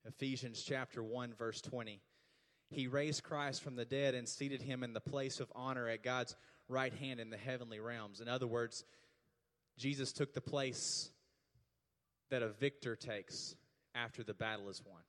Ephesians 0.06 0.62
chapter 0.62 1.02
1 1.02 1.34
verse 1.34 1.60
20. 1.60 2.00
He 2.70 2.86
raised 2.86 3.22
Christ 3.22 3.62
from 3.62 3.76
the 3.76 3.84
dead 3.84 4.14
and 4.14 4.28
seated 4.28 4.62
him 4.62 4.82
in 4.82 4.92
the 4.92 5.00
place 5.00 5.40
of 5.40 5.52
honor 5.54 5.88
at 5.88 6.02
God's 6.02 6.36
right 6.68 6.92
hand 6.94 7.20
in 7.20 7.30
the 7.30 7.36
heavenly 7.36 7.80
realms. 7.80 8.20
In 8.20 8.28
other 8.28 8.46
words, 8.46 8.84
Jesus 9.78 10.12
took 10.12 10.32
the 10.32 10.40
place 10.40 11.10
that 12.30 12.42
a 12.42 12.48
victor 12.48 12.96
takes 12.96 13.56
after 13.94 14.22
the 14.22 14.34
battle 14.34 14.68
is 14.70 14.82
won. 14.84 15.02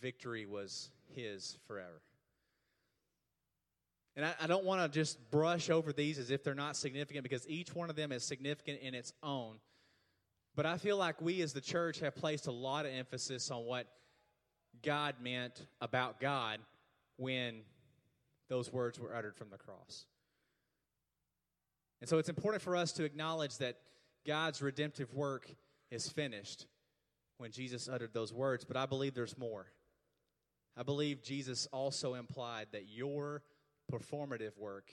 Victory 0.00 0.46
was 0.46 0.90
his 1.14 1.56
forever. 1.66 2.02
And 4.16 4.24
I, 4.24 4.34
I 4.40 4.46
don't 4.46 4.64
want 4.64 4.80
to 4.80 4.88
just 4.88 5.30
brush 5.30 5.68
over 5.68 5.92
these 5.92 6.18
as 6.18 6.30
if 6.30 6.42
they're 6.42 6.54
not 6.54 6.76
significant 6.76 7.22
because 7.22 7.46
each 7.48 7.74
one 7.74 7.90
of 7.90 7.96
them 7.96 8.12
is 8.12 8.24
significant 8.24 8.80
in 8.80 8.94
its 8.94 9.12
own. 9.22 9.56
But 10.54 10.64
I 10.64 10.78
feel 10.78 10.96
like 10.96 11.20
we 11.20 11.42
as 11.42 11.52
the 11.52 11.60
church 11.60 12.00
have 12.00 12.16
placed 12.16 12.46
a 12.46 12.52
lot 12.52 12.86
of 12.86 12.92
emphasis 12.92 13.50
on 13.50 13.64
what 13.64 13.86
God 14.82 15.16
meant 15.22 15.66
about 15.80 16.18
God 16.18 16.60
when 17.18 17.60
those 18.48 18.72
words 18.72 18.98
were 18.98 19.14
uttered 19.14 19.36
from 19.36 19.50
the 19.50 19.58
cross. 19.58 20.06
And 22.00 22.08
so 22.08 22.18
it's 22.18 22.28
important 22.28 22.62
for 22.62 22.74
us 22.74 22.92
to 22.92 23.04
acknowledge 23.04 23.58
that 23.58 23.76
God's 24.26 24.62
redemptive 24.62 25.12
work 25.14 25.48
is 25.90 26.08
finished 26.08 26.66
when 27.38 27.50
Jesus 27.50 27.88
uttered 27.88 28.14
those 28.14 28.32
words, 28.32 28.64
but 28.64 28.76
I 28.76 28.86
believe 28.86 29.14
there's 29.14 29.36
more. 29.36 29.66
I 30.76 30.82
believe 30.82 31.22
Jesus 31.22 31.66
also 31.72 32.14
implied 32.14 32.68
that 32.72 32.88
your 32.88 33.42
performative 33.92 34.56
work 34.58 34.90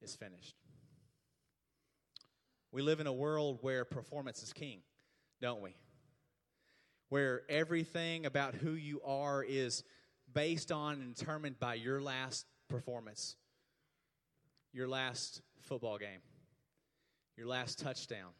is 0.00 0.14
finished. 0.14 0.54
We 2.70 2.82
live 2.82 3.00
in 3.00 3.06
a 3.06 3.12
world 3.12 3.58
where 3.60 3.84
performance 3.84 4.42
is 4.42 4.52
king, 4.52 4.80
don't 5.40 5.60
we? 5.60 5.74
Where 7.10 7.42
everything 7.48 8.24
about 8.24 8.54
who 8.54 8.72
you 8.72 9.02
are 9.04 9.44
is 9.44 9.84
based 10.32 10.72
on 10.72 10.94
and 10.94 11.14
determined 11.14 11.58
by 11.60 11.74
your 11.74 12.00
last 12.00 12.46
performance, 12.70 13.36
your 14.72 14.88
last 14.88 15.42
football 15.60 15.98
game, 15.98 16.20
your 17.36 17.46
last 17.46 17.78
touchdown. 17.78 18.30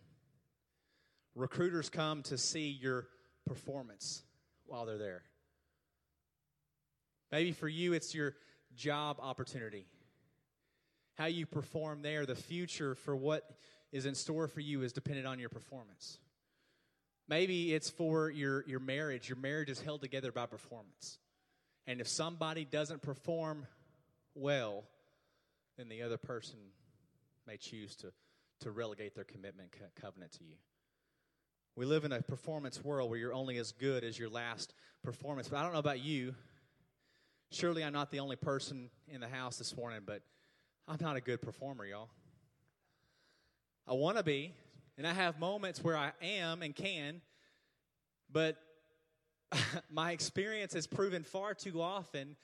Recruiters 1.35 1.91
come 1.91 2.23
to 2.25 2.39
see 2.39 2.71
your 2.71 3.09
performance 3.47 4.23
while 4.65 4.87
they're 4.87 4.99
there. 4.99 5.23
Maybe 7.31 7.53
for 7.53 7.69
you, 7.69 7.93
it's 7.93 8.15
your 8.15 8.35
job 8.77 9.19
opportunity. 9.21 9.87
How 11.15 11.27
you 11.27 11.47
perform 11.47 12.03
there, 12.03 12.27
the 12.27 12.35
future 12.35 12.95
for 12.95 13.15
what 13.15 13.49
is 13.93 14.07
in 14.07 14.15
store 14.15 14.49
for 14.49 14.61
you 14.61 14.83
is 14.83 14.93
dependent 14.93 15.27
on 15.27 15.39
your 15.39 15.51
performance. 15.51 16.19
Maybe 17.29 17.75
it's 17.75 17.91
for 17.91 18.31
your, 18.31 18.65
your 18.67 18.81
marriage. 18.81 19.29
Your 19.29 19.39
marriage 19.39 19.71
is 19.71 19.81
held 19.81 20.01
together 20.01 20.33
by 20.33 20.47
performance. 20.47 21.19
And 21.87 22.01
if 22.01 22.09
somebody 22.09 22.65
doesn't 22.65 23.03
perform 23.03 23.67
well, 24.35 24.85
then 25.77 25.89
the 25.89 26.03
other 26.03 26.17
person 26.17 26.57
may 27.47 27.57
choose 27.57 27.97
to, 27.97 28.13
to 28.61 28.71
relegate 28.71 29.15
their 29.15 29.25
commitment 29.25 29.73
co- 29.73 30.01
covenant 30.01 30.33
to 30.33 30.45
you. 30.45 30.57
We 31.75 31.87
live 31.87 32.05
in 32.05 32.13
a 32.13 32.21
performance 32.21 32.85
world 32.85 33.09
where 33.09 33.19
you're 33.19 33.33
only 33.33 33.57
as 33.57 33.73
good 33.73 34.05
as 34.05 34.19
your 34.19 34.29
last 34.29 34.75
performance. 35.03 35.49
But 35.49 35.59
I 35.59 35.63
don't 35.63 35.73
know 35.73 35.79
about 35.79 36.01
you. 36.01 36.35
Surely 37.53 37.85
I'm 37.85 37.93
not 37.93 38.11
the 38.11 38.21
only 38.21 38.37
person 38.37 38.89
in 39.09 39.21
the 39.21 39.29
house 39.29 39.59
this 39.59 39.77
morning, 39.77 40.01
but 40.07 40.23
I'm 40.89 40.97
not 41.03 41.17
a 41.17 41.21
good 41.21 41.43
performer, 41.43 41.85
y'all. 41.85 42.09
I 43.87 43.93
want 43.93 44.17
to 44.17 44.23
be, 44.23 44.55
and 44.97 45.07
I 45.07 45.13
have 45.13 45.39
moments 45.39 45.85
where 45.85 45.95
I 45.95 46.13
am 46.23 46.63
and 46.63 46.75
can, 46.75 47.21
but 48.33 48.57
my 49.91 50.13
experience 50.13 50.73
has 50.73 50.87
proven 50.87 51.25
far 51.25 51.53
too 51.53 51.83
often 51.83 52.37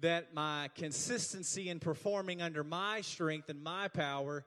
that 0.00 0.34
my 0.34 0.68
consistency 0.74 1.70
in 1.70 1.80
performing 1.80 2.42
under 2.42 2.62
my 2.62 3.00
strength 3.00 3.48
and 3.48 3.62
my 3.62 3.88
power 3.88 4.44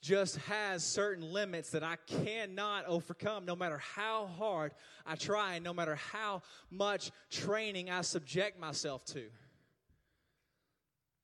just 0.00 0.36
has 0.38 0.82
certain 0.82 1.34
limits 1.34 1.68
that 1.72 1.82
I 1.82 1.96
cannot 2.06 2.86
overcome 2.86 3.44
no 3.44 3.54
matter 3.54 3.76
how 3.76 4.30
hard 4.38 4.72
I 5.04 5.16
try 5.16 5.56
and 5.56 5.64
no 5.64 5.74
matter 5.74 5.96
how 5.96 6.40
much 6.70 7.10
training 7.30 7.90
I 7.90 8.00
subject 8.00 8.58
myself 8.58 9.04
to. 9.06 9.24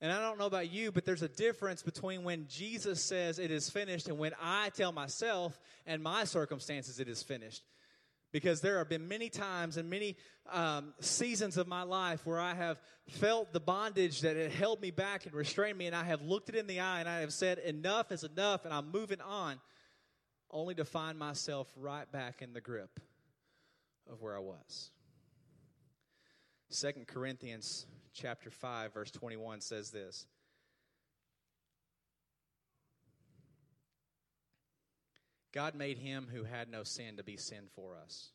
And 0.00 0.12
I 0.12 0.20
don't 0.20 0.38
know 0.38 0.46
about 0.46 0.70
you, 0.70 0.92
but 0.92 1.06
there's 1.06 1.22
a 1.22 1.28
difference 1.28 1.82
between 1.82 2.22
when 2.22 2.46
Jesus 2.48 3.02
says 3.02 3.38
it 3.38 3.50
is 3.50 3.70
finished 3.70 4.08
and 4.08 4.18
when 4.18 4.32
I 4.40 4.68
tell 4.70 4.92
myself 4.92 5.58
and 5.86 6.02
my 6.02 6.24
circumstances 6.24 7.00
it 7.00 7.08
is 7.08 7.22
finished. 7.22 7.62
Because 8.30 8.60
there 8.60 8.76
have 8.78 8.90
been 8.90 9.08
many 9.08 9.30
times 9.30 9.78
and 9.78 9.88
many 9.88 10.16
um, 10.52 10.92
seasons 11.00 11.56
of 11.56 11.66
my 11.66 11.82
life 11.82 12.26
where 12.26 12.40
I 12.40 12.54
have 12.54 12.78
felt 13.08 13.52
the 13.54 13.60
bondage 13.60 14.20
that 14.20 14.36
had 14.36 14.52
held 14.52 14.82
me 14.82 14.90
back 14.90 15.24
and 15.24 15.34
restrained 15.34 15.78
me, 15.78 15.86
and 15.86 15.96
I 15.96 16.04
have 16.04 16.20
looked 16.20 16.50
it 16.50 16.54
in 16.54 16.66
the 16.66 16.80
eye 16.80 17.00
and 17.00 17.08
I 17.08 17.20
have 17.20 17.32
said, 17.32 17.58
Enough 17.58 18.12
is 18.12 18.24
enough, 18.24 18.66
and 18.66 18.74
I'm 18.74 18.90
moving 18.90 19.22
on, 19.22 19.58
only 20.50 20.74
to 20.74 20.84
find 20.84 21.18
myself 21.18 21.72
right 21.76 22.10
back 22.12 22.42
in 22.42 22.52
the 22.52 22.60
grip 22.60 23.00
of 24.10 24.20
where 24.20 24.36
I 24.36 24.40
was. 24.40 24.90
Second 26.68 27.06
Corinthians 27.06 27.86
chapter 28.16 28.50
5, 28.50 28.94
verse 28.94 29.10
21 29.10 29.60
says 29.60 29.90
this. 29.90 30.26
God 35.52 35.74
made 35.74 35.98
him 35.98 36.28
who 36.32 36.44
had 36.44 36.70
no 36.70 36.82
sin 36.82 37.16
to 37.16 37.24
be 37.24 37.36
sin 37.36 37.64
for 37.74 37.96
us, 38.02 38.30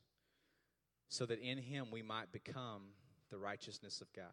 so 1.09 1.25
that 1.25 1.39
in 1.39 1.57
him 1.57 1.88
we 1.91 2.01
might 2.01 2.31
become 2.31 2.81
the 3.29 3.38
righteousness 3.38 4.01
of 4.01 4.11
God. 4.13 4.25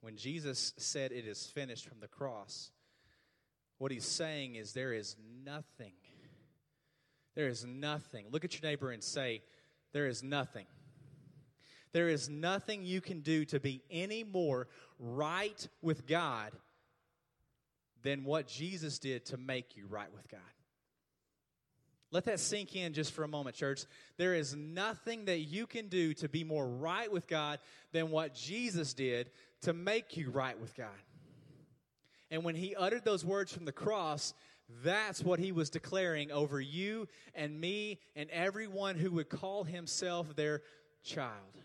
When 0.00 0.16
Jesus 0.16 0.72
said 0.76 1.12
it 1.12 1.26
is 1.26 1.46
finished 1.46 1.88
from 1.88 2.00
the 2.00 2.08
cross, 2.08 2.70
what 3.78 3.92
he's 3.92 4.06
saying 4.06 4.54
is 4.54 4.72
there 4.72 4.92
is 4.92 5.16
nothing. 5.44 5.92
There 7.34 7.48
is 7.48 7.64
nothing. 7.64 8.26
Look 8.30 8.44
at 8.44 8.54
your 8.54 8.68
neighbor 8.68 8.90
and 8.90 9.02
say, 9.02 9.42
There 9.92 10.06
is 10.06 10.22
nothing 10.22 10.66
there 11.92 12.08
is 12.08 12.28
nothing 12.28 12.84
you 12.84 13.00
can 13.00 13.20
do 13.20 13.44
to 13.46 13.60
be 13.60 13.82
any 13.90 14.24
more 14.24 14.68
right 14.98 15.66
with 15.82 16.06
God 16.06 16.52
than 18.02 18.24
what 18.24 18.46
Jesus 18.46 18.98
did 18.98 19.26
to 19.26 19.36
make 19.36 19.76
you 19.76 19.86
right 19.88 20.12
with 20.14 20.28
God. 20.28 20.40
Let 22.12 22.24
that 22.24 22.40
sink 22.40 22.74
in 22.74 22.92
just 22.92 23.12
for 23.12 23.22
a 23.22 23.28
moment, 23.28 23.54
church. 23.54 23.84
There 24.16 24.34
is 24.34 24.56
nothing 24.56 25.26
that 25.26 25.40
you 25.40 25.66
can 25.66 25.88
do 25.88 26.12
to 26.14 26.28
be 26.28 26.42
more 26.42 26.66
right 26.66 27.10
with 27.10 27.28
God 27.28 27.60
than 27.92 28.10
what 28.10 28.34
Jesus 28.34 28.94
did 28.94 29.30
to 29.62 29.72
make 29.72 30.16
you 30.16 30.30
right 30.30 30.58
with 30.58 30.74
God. 30.74 30.88
And 32.30 32.42
when 32.42 32.56
he 32.56 32.74
uttered 32.74 33.04
those 33.04 33.24
words 33.24 33.52
from 33.52 33.64
the 33.64 33.72
cross, 33.72 34.34
that's 34.82 35.22
what 35.22 35.38
he 35.38 35.52
was 35.52 35.70
declaring 35.70 36.30
over 36.32 36.60
you 36.60 37.08
and 37.34 37.60
me 37.60 37.98
and 38.16 38.30
everyone 38.30 38.96
who 38.96 39.10
would 39.12 39.28
call 39.28 39.64
himself 39.64 40.34
their 40.34 40.62
child. 41.02 41.62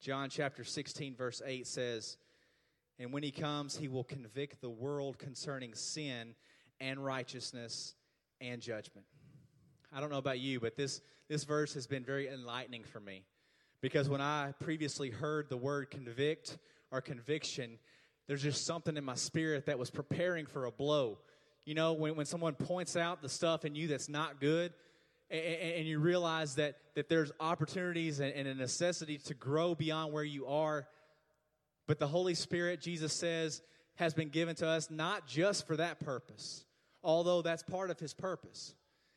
John 0.00 0.30
chapter 0.30 0.64
16, 0.64 1.14
verse 1.14 1.42
8 1.44 1.66
says, 1.66 2.16
And 2.98 3.12
when 3.12 3.22
he 3.22 3.30
comes, 3.30 3.76
he 3.76 3.86
will 3.86 4.04
convict 4.04 4.62
the 4.62 4.70
world 4.70 5.18
concerning 5.18 5.74
sin 5.74 6.34
and 6.80 7.04
righteousness 7.04 7.94
and 8.40 8.62
judgment. 8.62 9.06
I 9.92 10.00
don't 10.00 10.10
know 10.10 10.16
about 10.16 10.40
you, 10.40 10.58
but 10.58 10.74
this, 10.74 11.02
this 11.28 11.44
verse 11.44 11.74
has 11.74 11.86
been 11.86 12.02
very 12.02 12.28
enlightening 12.28 12.84
for 12.84 12.98
me. 12.98 13.24
Because 13.82 14.08
when 14.08 14.22
I 14.22 14.54
previously 14.60 15.10
heard 15.10 15.50
the 15.50 15.56
word 15.58 15.90
convict 15.90 16.56
or 16.90 17.02
conviction, 17.02 17.78
there's 18.26 18.42
just 18.42 18.64
something 18.64 18.96
in 18.96 19.04
my 19.04 19.16
spirit 19.16 19.66
that 19.66 19.78
was 19.78 19.90
preparing 19.90 20.46
for 20.46 20.64
a 20.64 20.70
blow. 20.70 21.18
You 21.66 21.74
know, 21.74 21.92
when, 21.92 22.16
when 22.16 22.24
someone 22.24 22.54
points 22.54 22.96
out 22.96 23.20
the 23.20 23.28
stuff 23.28 23.66
in 23.66 23.74
you 23.74 23.88
that's 23.88 24.08
not 24.08 24.40
good, 24.40 24.72
and, 25.30 25.40
and 25.40 25.86
you 25.86 25.98
realize 25.98 26.56
that, 26.56 26.76
that 26.94 27.08
there's 27.08 27.30
opportunities 27.40 28.20
and, 28.20 28.32
and 28.32 28.48
a 28.48 28.54
necessity 28.54 29.18
to 29.18 29.34
grow 29.34 29.74
beyond 29.74 30.12
where 30.12 30.24
you 30.24 30.46
are. 30.46 30.86
But 31.86 31.98
the 31.98 32.08
Holy 32.08 32.34
Spirit, 32.34 32.80
Jesus 32.80 33.12
says, 33.12 33.62
has 33.96 34.14
been 34.14 34.28
given 34.28 34.54
to 34.56 34.66
us 34.66 34.90
not 34.90 35.26
just 35.26 35.66
for 35.66 35.76
that 35.76 36.00
purpose, 36.00 36.64
although 37.02 37.42
that's 37.42 37.62
part 37.62 37.90
of 37.90 37.98
his 37.98 38.14
purpose, 38.14 38.74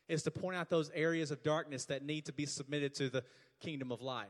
is 0.08 0.22
to 0.24 0.30
point 0.30 0.56
out 0.56 0.70
those 0.70 0.90
areas 0.94 1.30
of 1.30 1.42
darkness 1.42 1.86
that 1.86 2.04
need 2.04 2.26
to 2.26 2.32
be 2.32 2.46
submitted 2.46 2.94
to 2.94 3.08
the 3.08 3.24
kingdom 3.60 3.90
of 3.90 4.02
light. 4.02 4.28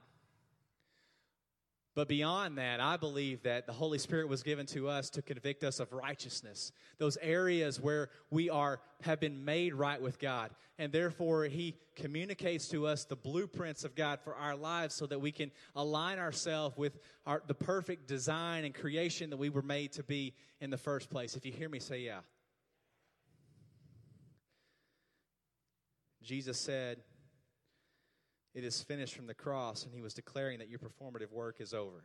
But 1.95 2.09
beyond 2.09 2.59
that, 2.59 2.81
I 2.81 2.97
believe 2.97 3.45
that 3.45 3.67
the 3.67 3.73
Holy 3.73 3.99
Spirit 3.99 4.29
was 4.29 4.43
given 4.43 4.67
to 4.67 4.89
us 4.89 5.11
to 5.11 5.23
convict 5.23 5.63
us 5.63 5.79
of 5.79 5.93
righteousness, 5.93 6.73
those 6.99 7.17
areas 7.23 7.81
where 7.81 8.11
we 8.31 8.51
are 8.51 8.81
have 9.03 9.21
been 9.21 9.45
made 9.45 9.75
right 9.75 10.03
with 10.03 10.19
God. 10.19 10.51
And 10.77 10.91
therefore 10.91 11.45
he 11.45 11.77
communicates 11.95 12.67
to 12.71 12.89
us 12.89 13.05
the 13.05 13.15
blueprints 13.15 13.85
of 13.85 13.95
God 13.95 14.19
for 14.25 14.35
our 14.35 14.57
lives 14.57 14.97
so 14.97 15.07
that 15.07 15.21
we 15.21 15.31
can 15.31 15.53
align 15.77 16.19
ourselves 16.19 16.77
with 16.77 16.99
our, 17.27 17.43
the 17.47 17.55
perfect 17.55 18.09
design 18.09 18.65
and 18.65 18.75
creation 18.75 19.31
that 19.31 19.37
we 19.37 19.49
were 19.49 19.63
made 19.63 19.93
to 19.93 20.03
be 20.03 20.35
in 20.61 20.71
the 20.71 20.79
first 20.79 21.11
place. 21.11 21.37
If 21.37 21.47
you 21.47 21.53
hear 21.53 21.69
me 21.69 21.79
say 21.79 22.01
yeah. 22.01 22.21
Jesus 26.25 26.59
said, 26.59 27.03
It 28.55 28.65
is 28.65 28.81
finished 28.83 29.15
from 29.15 29.27
the 29.27 29.35
cross, 29.35 29.85
and 29.85 29.93
he 29.93 30.01
was 30.01 30.15
declaring 30.15 30.61
that 30.61 30.69
your 30.69 30.79
performative 30.79 31.33
work 31.33 31.61
is 31.61 31.75
over. 31.75 32.05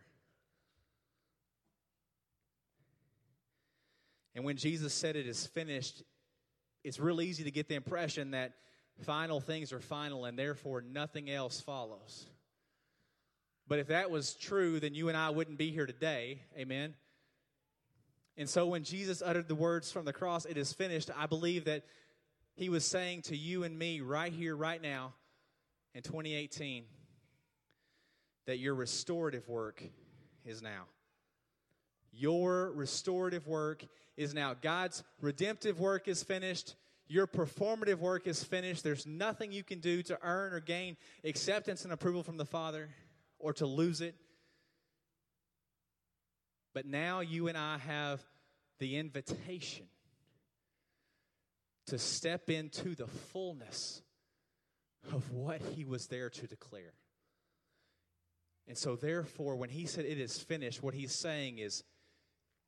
And 4.36 4.44
when 4.44 4.58
Jesus 4.58 4.94
said 4.94 5.16
it 5.16 5.28
is 5.28 5.46
finished, 5.46 6.04
it's 6.84 7.00
real 7.00 7.22
easy 7.22 7.44
to 7.44 7.52
get 7.52 7.68
the 7.68 7.76
impression 7.76 8.32
that 8.32 8.54
final 9.02 9.40
things 9.40 9.74
are 9.74 9.80
final 9.80 10.26
and 10.26 10.38
therefore 10.38 10.82
nothing 10.82 11.30
else 11.30 11.62
follows. 11.62 12.26
But 13.68 13.80
if 13.80 13.88
that 13.88 14.10
was 14.10 14.36
true, 14.36 14.80
then 14.80 14.96
you 14.96 15.10
and 15.10 15.18
I 15.18 15.30
wouldn't 15.30 15.58
be 15.58 15.72
here 15.72 15.86
today. 15.86 16.42
Amen. 16.58 16.96
And 18.38 18.50
so 18.50 18.68
when 18.68 18.84
Jesus 18.84 19.22
uttered 19.24 19.48
the 19.48 19.56
words 19.56 19.92
from 19.92 20.06
the 20.06 20.14
cross, 20.14 20.46
it 20.46 20.58
is 20.58 20.74
finished, 20.74 21.10
I 21.16 21.26
believe 21.26 21.66
that 21.66 21.84
he 22.56 22.70
was 22.70 22.86
saying 22.86 23.24
to 23.24 23.38
you 23.38 23.64
and 23.64 23.78
me 23.78 24.02
right 24.02 24.32
here, 24.32 24.56
right 24.56 24.82
now, 24.82 25.14
in 25.94 26.04
2018, 26.04 26.84
that 28.46 28.60
your 28.60 28.76
restorative 28.76 29.48
work 29.48 29.84
is 30.46 30.62
now. 30.62 30.86
Your 32.12 32.72
restorative 32.72 33.48
work 33.48 33.86
is 34.18 34.34
now. 34.34 34.56
God's 34.60 35.04
redemptive 35.22 35.80
work 35.80 36.08
is 36.08 36.24
finished. 36.24 36.76
Your 37.08 37.28
performative 37.28 38.00
work 38.00 38.28
is 38.28 38.44
finished. 38.44 38.84
There's 38.84 39.06
nothing 39.06 39.52
you 39.52 39.64
can 39.64 39.80
do 39.80 40.02
to 40.04 40.18
earn 40.22 40.54
or 40.54 40.60
gain 40.60 40.98
acceptance 41.24 41.84
and 41.84 41.94
approval 41.94 42.24
from 42.24 42.38
the 42.38 42.46
Father 42.46 42.90
or 43.40 43.54
to 43.54 43.66
lose 43.66 44.02
it. 44.02 44.16
But 46.74 46.86
now 46.86 47.22
you 47.22 47.48
and 47.48 47.58
I 47.58 47.78
have 47.80 48.22
the 48.80 48.98
invitation 48.98 49.88
to 51.88 51.98
step 51.98 52.50
into 52.50 52.96
the 52.96 53.08
fullness 53.08 54.02
of 55.12 55.32
what 55.32 55.62
he 55.62 55.86
was 55.86 56.08
there 56.08 56.30
to 56.30 56.48
declare. 56.48 56.94
And 58.68 58.78
so, 58.78 58.96
therefore, 58.96 59.56
when 59.56 59.70
he 59.70 59.86
said 59.86 60.06
it 60.06 60.20
is 60.20 60.40
finished, 60.40 60.84
what 60.84 60.94
he's 60.94 61.12
saying 61.12 61.58
is 61.58 61.84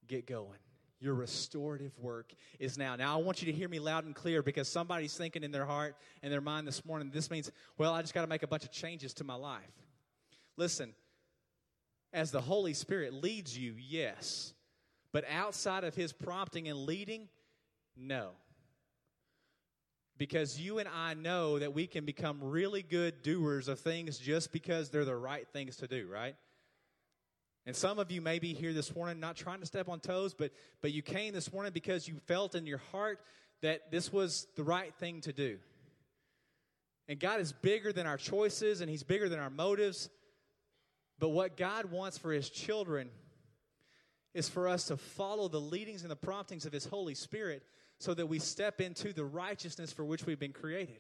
get 0.08 0.26
going. 0.26 0.58
Your 1.00 1.14
restorative 1.16 1.98
work 2.00 2.34
is 2.60 2.78
now. 2.78 2.96
Now, 2.96 3.18
I 3.18 3.22
want 3.22 3.42
you 3.42 3.52
to 3.52 3.58
hear 3.58 3.68
me 3.68 3.80
loud 3.80 4.06
and 4.06 4.16
clear 4.16 4.44
because 4.44 4.68
somebody's 4.68 5.16
thinking 5.16 5.44
in 5.44 5.52
their 5.52 5.66
heart 5.66 5.96
and 6.22 6.32
their 6.32 6.42
mind 6.42 6.68
this 6.68 6.86
morning, 6.86 7.10
this 7.12 7.30
means, 7.32 7.52
well, 7.78 7.94
I 7.94 8.02
just 8.02 8.14
got 8.14 8.22
to 8.22 8.28
make 8.28 8.44
a 8.44 8.48
bunch 8.48 8.64
of 8.64 8.72
changes 8.72 9.14
to 9.16 9.24
my 9.24 9.34
life. 9.34 9.62
Listen, 10.58 10.94
as 12.14 12.32
the 12.32 12.42
Holy 12.42 12.74
Spirit 12.74 13.14
leads 13.14 13.58
you, 13.58 13.76
yes. 13.78 14.54
But 15.12 15.26
outside 15.30 15.84
of 15.84 15.96
his 15.96 16.14
prompting 16.14 16.68
and 16.68 16.86
leading, 16.86 17.30
no 17.96 18.32
because 20.22 20.62
you 20.62 20.78
and 20.78 20.88
I 20.88 21.16
know 21.16 21.58
that 21.58 21.74
we 21.74 21.88
can 21.88 22.06
become 22.06 22.38
really 22.44 22.84
good 22.84 23.24
doers 23.24 23.68
of 23.68 23.80
things 23.80 24.20
just 24.20 24.52
because 24.52 24.92
they're 24.92 25.04
the 25.04 25.16
right 25.16 25.48
things 25.48 25.78
to 25.78 25.88
do, 25.88 26.08
right? 26.08 26.36
And 27.66 27.76
some 27.76 27.98
of 27.98 28.12
you 28.12 28.22
may 28.22 28.38
be 28.38 28.54
here 28.54 28.72
this 28.72 28.96
morning 28.96 29.20
not 29.20 29.36
trying 29.36 29.62
to 29.62 29.66
step 29.66 29.90
on 29.90 30.00
toes, 30.00 30.36
but, 30.36 30.52
but 30.80 30.92
you 30.92 31.02
came 31.02 31.34
this 31.34 31.52
morning 31.52 31.72
because 31.74 32.08
you 32.08 32.14
felt 32.28 32.54
in 32.54 32.68
your 32.68 32.78
heart 32.92 33.20
that 33.64 33.90
this 33.90 34.14
was 34.14 34.46
the 34.56 34.64
right 34.64 34.94
thing 34.94 35.22
to 35.22 35.34
do. 35.34 35.58
And 37.08 37.20
God 37.20 37.42
is 37.42 37.52
bigger 37.52 37.92
than 37.92 38.06
our 38.06 38.18
choices 38.18 38.82
and 38.82 38.92
He's 38.92 39.02
bigger 39.02 39.28
than 39.28 39.40
our 39.40 39.50
motives. 39.50 40.08
But 41.18 41.30
what 41.30 41.58
God 41.58 41.86
wants 41.86 42.20
for 42.20 42.32
His 42.32 42.48
children 42.48 43.10
is 44.36 44.48
for 44.48 44.68
us 44.68 44.86
to 44.86 44.98
follow 44.98 45.48
the 45.48 45.60
leadings 45.60 46.04
and 46.04 46.12
the 46.12 46.16
promptings 46.16 46.68
of 46.68 46.74
His 46.74 46.86
Holy 46.86 47.16
Spirit 47.16 47.64
so 48.02 48.16
that 48.16 48.26
we 48.26 48.40
step 48.40 48.82
into 48.82 49.14
the 49.14 49.24
righteousness 49.24 49.94
for 49.94 50.04
which 50.04 50.26
we've 50.26 50.40
been 50.40 50.54
created. 50.54 51.00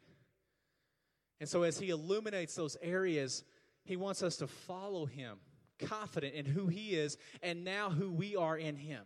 And 1.39 1.49
so, 1.49 1.63
as 1.63 1.79
He 1.79 1.89
illuminates 1.89 2.53
those 2.53 2.77
areas, 2.81 3.43
He 3.83 3.95
wants 3.95 4.21
us 4.21 4.37
to 4.37 4.47
follow 4.47 5.07
Him, 5.07 5.37
confident 5.79 6.35
in 6.35 6.45
who 6.45 6.67
He 6.67 6.89
is 6.89 7.17
and 7.41 7.63
now 7.63 7.89
who 7.89 8.11
we 8.11 8.35
are 8.35 8.55
in 8.55 8.75
Him. 8.75 9.01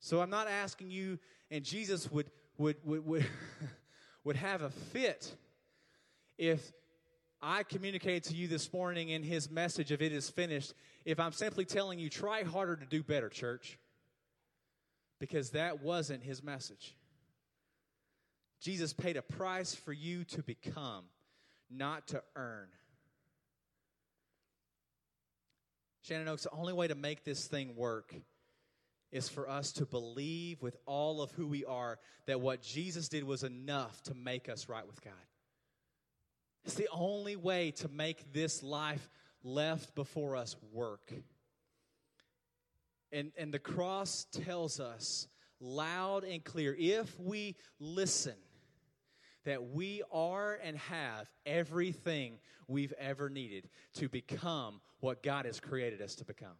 So, 0.00 0.20
I'm 0.20 0.30
not 0.30 0.48
asking 0.48 0.90
you, 0.90 1.20
and 1.50 1.64
Jesus 1.64 2.10
would, 2.10 2.28
would, 2.58 2.76
would, 2.84 3.06
would, 3.06 3.26
would 4.24 4.36
have 4.36 4.62
a 4.62 4.70
fit 4.70 5.32
if 6.38 6.72
I 7.40 7.62
communicated 7.62 8.24
to 8.24 8.34
you 8.34 8.48
this 8.48 8.72
morning 8.72 9.10
in 9.10 9.22
His 9.22 9.48
message 9.48 9.92
of 9.92 10.02
it 10.02 10.12
is 10.12 10.28
finished, 10.28 10.74
if 11.04 11.20
I'm 11.20 11.30
simply 11.30 11.64
telling 11.64 12.00
you, 12.00 12.10
try 12.10 12.42
harder 12.42 12.74
to 12.74 12.86
do 12.86 13.04
better, 13.04 13.28
church 13.28 13.78
because 15.18 15.50
that 15.50 15.82
wasn't 15.82 16.22
his 16.22 16.42
message. 16.42 16.94
Jesus 18.60 18.92
paid 18.92 19.16
a 19.16 19.22
price 19.22 19.74
for 19.74 19.92
you 19.92 20.24
to 20.24 20.42
become, 20.42 21.04
not 21.70 22.08
to 22.08 22.22
earn. 22.34 22.68
Shannon 26.02 26.28
Oaks, 26.28 26.44
the 26.44 26.50
only 26.50 26.72
way 26.72 26.88
to 26.88 26.94
make 26.94 27.24
this 27.24 27.46
thing 27.46 27.74
work 27.76 28.14
is 29.12 29.28
for 29.28 29.48
us 29.48 29.72
to 29.72 29.86
believe 29.86 30.62
with 30.62 30.76
all 30.86 31.22
of 31.22 31.30
who 31.32 31.46
we 31.46 31.64
are 31.64 31.98
that 32.26 32.40
what 32.40 32.62
Jesus 32.62 33.08
did 33.08 33.24
was 33.24 33.42
enough 33.42 34.02
to 34.02 34.14
make 34.14 34.48
us 34.48 34.68
right 34.68 34.86
with 34.86 35.02
God. 35.02 35.14
It's 36.64 36.74
the 36.74 36.88
only 36.92 37.36
way 37.36 37.70
to 37.72 37.88
make 37.88 38.32
this 38.32 38.62
life 38.62 39.08
left 39.42 39.94
before 39.94 40.36
us 40.36 40.56
work. 40.72 41.12
And, 43.12 43.32
and 43.36 43.52
the 43.52 43.58
cross 43.58 44.26
tells 44.32 44.80
us 44.80 45.28
loud 45.60 46.24
and 46.24 46.44
clear 46.44 46.74
if 46.78 47.18
we 47.18 47.56
listen, 47.78 48.34
that 49.44 49.70
we 49.70 50.02
are 50.12 50.58
and 50.62 50.76
have 50.76 51.30
everything 51.46 52.38
we've 52.68 52.92
ever 52.98 53.30
needed 53.30 53.68
to 53.94 54.08
become 54.08 54.80
what 55.00 55.22
God 55.22 55.46
has 55.46 55.60
created 55.60 56.02
us 56.02 56.16
to 56.16 56.24
become. 56.24 56.56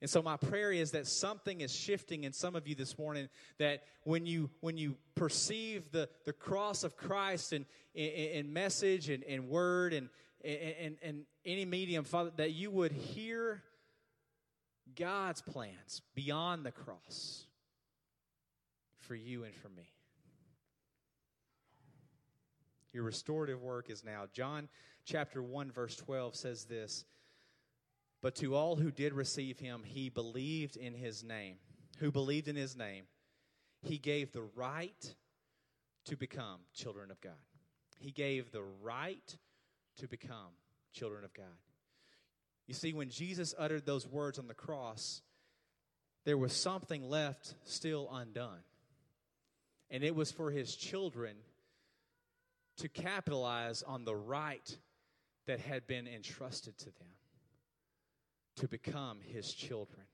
And 0.00 0.10
so 0.10 0.22
my 0.22 0.36
prayer 0.36 0.70
is 0.70 0.90
that 0.90 1.06
something 1.06 1.62
is 1.62 1.74
shifting 1.74 2.24
in 2.24 2.32
some 2.32 2.54
of 2.54 2.68
you 2.68 2.74
this 2.74 2.98
morning 2.98 3.28
that 3.58 3.84
when 4.02 4.26
you 4.26 4.50
when 4.60 4.76
you 4.76 4.96
perceive 5.14 5.90
the, 5.92 6.08
the 6.26 6.32
cross 6.32 6.84
of 6.84 6.96
Christ 6.96 7.52
in, 7.52 7.64
in, 7.94 8.10
in 8.10 8.52
message 8.52 9.08
and, 9.08 9.24
and 9.24 9.48
word 9.48 9.94
and, 9.94 10.10
and, 10.44 10.98
and 11.02 11.22
any 11.46 11.64
medium, 11.64 12.04
Father, 12.04 12.32
that 12.36 12.52
you 12.52 12.70
would 12.70 12.92
hear 12.92 13.62
God's 14.96 15.42
plans 15.42 16.02
beyond 16.14 16.64
the 16.64 16.72
cross 16.72 17.46
for 18.98 19.14
you 19.14 19.44
and 19.44 19.54
for 19.54 19.68
me. 19.68 19.92
Your 22.92 23.02
restorative 23.02 23.60
work 23.60 23.90
is 23.90 24.04
now. 24.04 24.26
John 24.32 24.68
chapter 25.04 25.42
1, 25.42 25.72
verse 25.72 25.96
12 25.96 26.36
says 26.36 26.64
this 26.64 27.04
But 28.22 28.36
to 28.36 28.54
all 28.54 28.76
who 28.76 28.90
did 28.90 29.12
receive 29.12 29.58
him, 29.58 29.82
he 29.84 30.08
believed 30.08 30.76
in 30.76 30.94
his 30.94 31.24
name. 31.24 31.56
Who 31.98 32.10
believed 32.10 32.48
in 32.48 32.56
his 32.56 32.76
name, 32.76 33.04
he 33.82 33.98
gave 33.98 34.32
the 34.32 34.48
right 34.54 35.14
to 36.06 36.16
become 36.16 36.60
children 36.72 37.10
of 37.10 37.20
God. 37.20 37.32
He 37.98 38.10
gave 38.10 38.50
the 38.50 38.64
right 38.82 39.36
to 39.98 40.08
become 40.08 40.52
children 40.92 41.24
of 41.24 41.32
God. 41.34 41.46
You 42.66 42.74
see, 42.74 42.92
when 42.92 43.10
Jesus 43.10 43.54
uttered 43.58 43.84
those 43.84 44.06
words 44.06 44.38
on 44.38 44.46
the 44.46 44.54
cross, 44.54 45.20
there 46.24 46.38
was 46.38 46.52
something 46.52 47.08
left 47.08 47.54
still 47.64 48.08
undone. 48.10 48.62
And 49.90 50.02
it 50.02 50.14
was 50.14 50.32
for 50.32 50.50
his 50.50 50.74
children 50.74 51.36
to 52.78 52.88
capitalize 52.88 53.82
on 53.82 54.04
the 54.04 54.16
right 54.16 54.76
that 55.46 55.60
had 55.60 55.86
been 55.86 56.08
entrusted 56.08 56.76
to 56.78 56.86
them 56.86 57.08
to 58.56 58.68
become 58.68 59.18
his 59.20 59.52
children. 59.52 60.06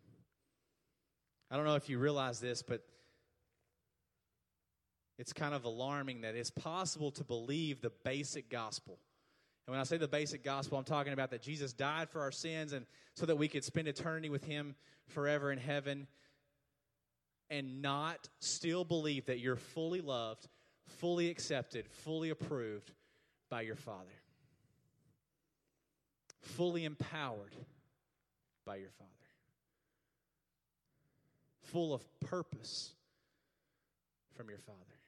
I 1.51 1.57
don't 1.57 1.67
know 1.67 1.77
if 1.77 1.89
you 1.89 1.99
realize 1.99 2.41
this, 2.41 2.63
but 2.63 2.83
it's 5.19 5.33
kind 5.33 5.55
of 5.55 5.65
alarming 5.65 6.23
that 6.23 6.35
it's 6.35 6.51
possible 6.51 7.11
to 7.13 7.25
believe 7.25 7.81
the 7.81 7.93
basic 8.05 8.49
gospel 8.49 8.99
and 9.67 9.73
when 9.73 9.81
I 9.81 9.85
say 9.85 9.99
the 9.99 10.09
basic 10.09 10.43
gospel, 10.43 10.79
I'm 10.79 10.85
talking 10.85 11.13
about 11.13 11.31
that 11.31 11.43
Jesus 11.43 11.73
died 11.73 12.09
for 12.09 12.23
our 12.23 12.33
sins 12.33 12.73
and 12.73 12.87
so 13.15 13.27
that 13.27 13.37
we 13.37 13.49
could 13.49 13.65
spend 13.65 13.89
eternity 13.89 14.29
with 14.29 14.45
him 14.45 14.75
forever 15.09 15.53
in 15.53 15.59
heaven 15.59 16.07
and 17.51 17.83
not 17.83 18.29
still 18.39 18.85
believe 18.85 19.27
that 19.27 19.39
you're 19.39 19.57
fully 19.57 20.01
loved, 20.01 20.49
fully 20.87 21.31
accepted, 21.31 21.87
fully 21.89 22.31
approved 22.31 22.91
by 23.49 23.63
your 23.63 23.77
Father. 23.77 24.07
fully 26.43 26.85
empowered 26.85 27.55
by 28.65 28.77
your 28.77 28.91
Father, 28.91 29.11
full 31.63 31.93
of 31.93 32.03
purpose 32.21 32.95
from 34.35 34.49
your 34.49 34.59
Father. 34.59 35.00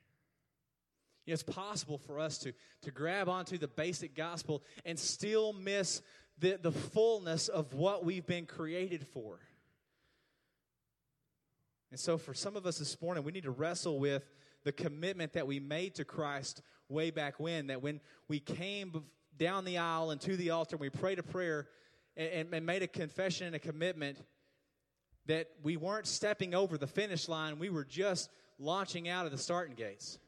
You 1.25 1.31
know, 1.31 1.35
it's 1.35 1.43
possible 1.43 1.99
for 1.99 2.19
us 2.19 2.39
to, 2.39 2.53
to 2.83 2.91
grab 2.91 3.29
onto 3.29 3.59
the 3.59 3.69
basic 3.69 4.17
gospel 4.17 4.63
and 4.85 4.99
still 4.99 5.53
miss 5.53 6.03
the, 6.39 6.59
the 6.61 6.73
fullness 6.73 7.49
of 7.49 7.75
what 7.75 8.05
we've 8.05 8.27
been 8.27 8.47
created 8.47 9.07
for. 9.09 9.39
And 11.91 12.01
so, 12.01 12.17
for 12.19 12.35
some 12.35 12.57
of 12.57 12.67
us 12.67 12.79
this 12.79 13.01
morning, 13.01 13.23
we 13.23 13.33
need 13.33 13.45
to 13.45 13.51
wrestle 13.51 13.99
with 13.99 14.25
the 14.65 14.73
commitment 14.73 15.35
that 15.35 15.47
we 15.47 15.61
made 15.61 15.97
to 15.97 16.05
Christ 16.05 16.63
way 16.89 17.11
back 17.11 17.39
when. 17.39 17.67
That 17.69 17.83
when 17.83 18.01
we 18.29 18.41
came 18.41 19.05
down 19.39 19.65
the 19.65 19.79
aisle 19.79 20.11
and 20.11 20.21
to 20.23 20.37
the 20.37 20.51
altar, 20.51 20.77
and 20.77 20.81
we 20.81 20.89
prayed 20.89 21.19
a 21.19 21.23
prayer 21.23 21.69
and, 22.17 22.53
and 22.53 22.67
made 22.67 22.83
a 22.83 22.87
confession 22.87 23.47
and 23.47 23.57
a 23.57 23.59
commitment, 23.59 24.19
that 25.27 25.49
we 25.63 25.77
weren't 25.77 26.07
stepping 26.07 26.55
over 26.55 26.79
the 26.79 26.87
finish 26.87 27.29
line, 27.29 27.59
we 27.59 27.71
were 27.71 27.85
just 27.85 28.31
launching 28.59 29.09
out 29.09 29.27
of 29.27 29.33
the 29.33 29.39
starting 29.39 29.75
gates. 29.75 30.19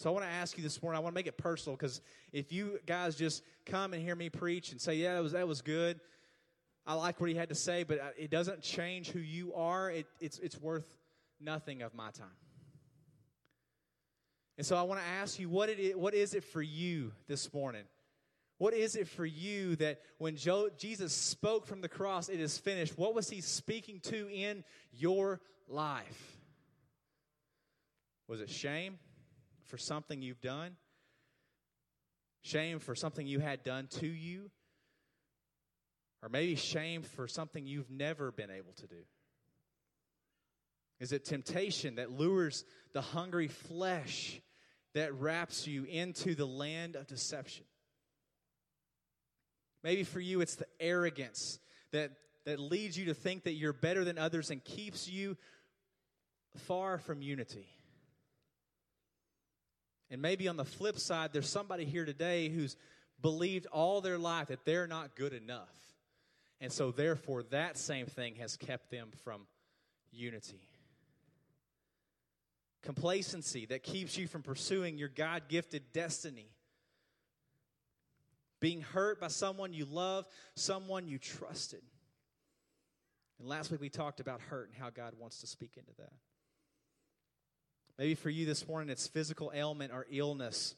So 0.00 0.08
I 0.08 0.14
want 0.14 0.24
to 0.24 0.30
ask 0.30 0.56
you 0.56 0.62
this 0.62 0.82
morning. 0.82 0.96
I 0.98 1.02
want 1.02 1.12
to 1.12 1.14
make 1.14 1.26
it 1.26 1.36
personal 1.36 1.76
because 1.76 2.00
if 2.32 2.50
you 2.52 2.80
guys 2.86 3.16
just 3.16 3.42
come 3.66 3.92
and 3.92 4.02
hear 4.02 4.16
me 4.16 4.30
preach 4.30 4.72
and 4.72 4.80
say, 4.80 4.94
"Yeah, 4.94 5.16
that 5.16 5.22
was 5.22 5.32
that 5.32 5.46
was 5.46 5.60
good," 5.60 6.00
I 6.86 6.94
like 6.94 7.20
what 7.20 7.28
he 7.28 7.36
had 7.36 7.50
to 7.50 7.54
say, 7.54 7.82
but 7.82 8.00
uh, 8.00 8.08
it 8.16 8.30
doesn't 8.30 8.62
change 8.62 9.10
who 9.10 9.18
you 9.18 9.52
are. 9.52 9.90
It, 9.90 10.06
it's 10.18 10.38
it's 10.38 10.58
worth 10.58 10.86
nothing 11.38 11.82
of 11.82 11.92
my 11.94 12.10
time. 12.12 12.28
And 14.56 14.66
so 14.66 14.74
I 14.74 14.84
want 14.84 15.02
to 15.02 15.06
ask 15.06 15.38
you, 15.38 15.50
what 15.50 15.68
it 15.68 15.78
is, 15.78 15.94
what 15.96 16.14
is 16.14 16.32
it 16.32 16.44
for 16.44 16.62
you 16.62 17.12
this 17.28 17.52
morning? 17.52 17.84
What 18.56 18.72
is 18.72 18.96
it 18.96 19.06
for 19.06 19.26
you 19.26 19.76
that 19.76 20.00
when 20.16 20.34
Joe, 20.34 20.70
Jesus 20.78 21.12
spoke 21.12 21.66
from 21.66 21.82
the 21.82 21.90
cross, 21.90 22.30
it 22.30 22.40
is 22.40 22.56
finished? 22.56 22.96
What 22.96 23.14
was 23.14 23.28
he 23.28 23.42
speaking 23.42 24.00
to 24.04 24.30
in 24.30 24.64
your 24.92 25.42
life? 25.68 26.38
Was 28.28 28.40
it 28.40 28.48
shame? 28.48 28.98
For 29.70 29.78
something 29.78 30.20
you've 30.20 30.40
done, 30.40 30.72
shame 32.42 32.80
for 32.80 32.94
something 32.94 33.26
you 33.26 33.38
had 33.38 33.62
done 33.62 33.86
to 34.00 34.06
you, 34.06 34.50
or 36.22 36.28
maybe 36.28 36.56
shame 36.56 37.02
for 37.02 37.26
something 37.26 37.66
you've 37.66 37.90
never 37.90 38.32
been 38.32 38.50
able 38.50 38.72
to 38.72 38.86
do? 38.86 39.02
Is 40.98 41.12
it 41.12 41.24
temptation 41.24 41.94
that 41.94 42.10
lures 42.10 42.64
the 42.92 43.00
hungry 43.00 43.48
flesh 43.48 44.40
that 44.94 45.14
wraps 45.14 45.66
you 45.66 45.84
into 45.84 46.34
the 46.34 46.46
land 46.46 46.96
of 46.96 47.06
deception? 47.06 47.64
Maybe 49.82 50.04
for 50.04 50.20
you, 50.20 50.42
it's 50.42 50.56
the 50.56 50.66
arrogance 50.78 51.58
that, 51.92 52.10
that 52.44 52.60
leads 52.60 52.98
you 52.98 53.06
to 53.06 53.14
think 53.14 53.44
that 53.44 53.54
you're 53.54 53.72
better 53.72 54.04
than 54.04 54.18
others 54.18 54.50
and 54.50 54.62
keeps 54.62 55.08
you 55.08 55.38
far 56.66 56.98
from 56.98 57.22
unity. 57.22 57.66
And 60.10 60.20
maybe 60.20 60.48
on 60.48 60.56
the 60.56 60.64
flip 60.64 60.98
side, 60.98 61.32
there's 61.32 61.48
somebody 61.48 61.84
here 61.84 62.04
today 62.04 62.48
who's 62.48 62.76
believed 63.22 63.66
all 63.66 64.00
their 64.00 64.18
life 64.18 64.48
that 64.48 64.64
they're 64.64 64.86
not 64.86 65.14
good 65.14 65.32
enough. 65.32 65.68
And 66.60 66.72
so, 66.72 66.90
therefore, 66.90 67.44
that 67.50 67.78
same 67.78 68.06
thing 68.06 68.34
has 68.36 68.56
kept 68.56 68.90
them 68.90 69.10
from 69.24 69.46
unity. 70.10 70.60
Complacency 72.82 73.66
that 73.66 73.82
keeps 73.82 74.16
you 74.16 74.26
from 74.26 74.42
pursuing 74.42 74.98
your 74.98 75.08
God 75.08 75.44
gifted 75.48 75.92
destiny. 75.92 76.48
Being 78.58 78.82
hurt 78.82 79.20
by 79.20 79.28
someone 79.28 79.72
you 79.72 79.86
love, 79.86 80.26
someone 80.54 81.06
you 81.06 81.18
trusted. 81.18 81.82
And 83.38 83.48
last 83.48 83.70
week 83.70 83.80
we 83.80 83.88
talked 83.88 84.20
about 84.20 84.40
hurt 84.40 84.68
and 84.68 84.76
how 84.76 84.90
God 84.90 85.14
wants 85.18 85.40
to 85.40 85.46
speak 85.46 85.76
into 85.76 85.92
that. 85.98 86.12
Maybe 88.00 88.14
for 88.14 88.30
you 88.30 88.46
this 88.46 88.66
morning, 88.66 88.88
it's 88.88 89.06
physical 89.06 89.52
ailment 89.54 89.92
or 89.92 90.06
illness 90.10 90.74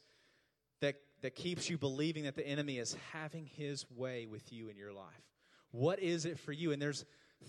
that, 0.80 0.96
that 1.20 1.36
keeps 1.36 1.70
you 1.70 1.78
believing 1.78 2.24
that 2.24 2.34
the 2.34 2.44
enemy 2.44 2.78
is 2.78 2.96
having 3.12 3.46
his 3.46 3.88
way 3.92 4.26
with 4.26 4.52
you 4.52 4.68
in 4.68 4.76
your 4.76 4.92
life. 4.92 5.22
What 5.70 6.00
is 6.00 6.24
it 6.24 6.36
for 6.36 6.50
you? 6.50 6.72
And 6.72 6.82
there's 6.82 7.04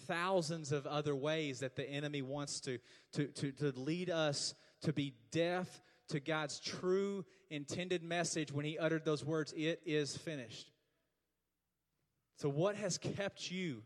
thousands 0.06 0.72
of 0.72 0.86
other 0.86 1.16
ways 1.16 1.62
that 1.62 1.76
the 1.76 1.90
enemy 1.90 2.22
wants 2.22 2.60
to, 2.60 2.78
to, 3.14 3.26
to, 3.30 3.52
to 3.54 3.72
lead 3.72 4.12
us 4.12 4.54
to 4.84 4.94
be 4.94 5.16
deaf 5.32 5.82
to 6.10 6.20
God's 6.20 6.60
true 6.60 7.26
intended 7.50 8.04
message 8.04 8.52
when 8.52 8.66
he 8.66 8.78
uttered 8.78 9.06
those 9.06 9.26
words, 9.26 9.56
It 9.58 9.82
is 9.88 10.16
finished. 10.16 10.72
So, 12.38 12.48
what 12.48 12.76
has 12.76 13.00
kept 13.00 13.50
you 13.50 13.82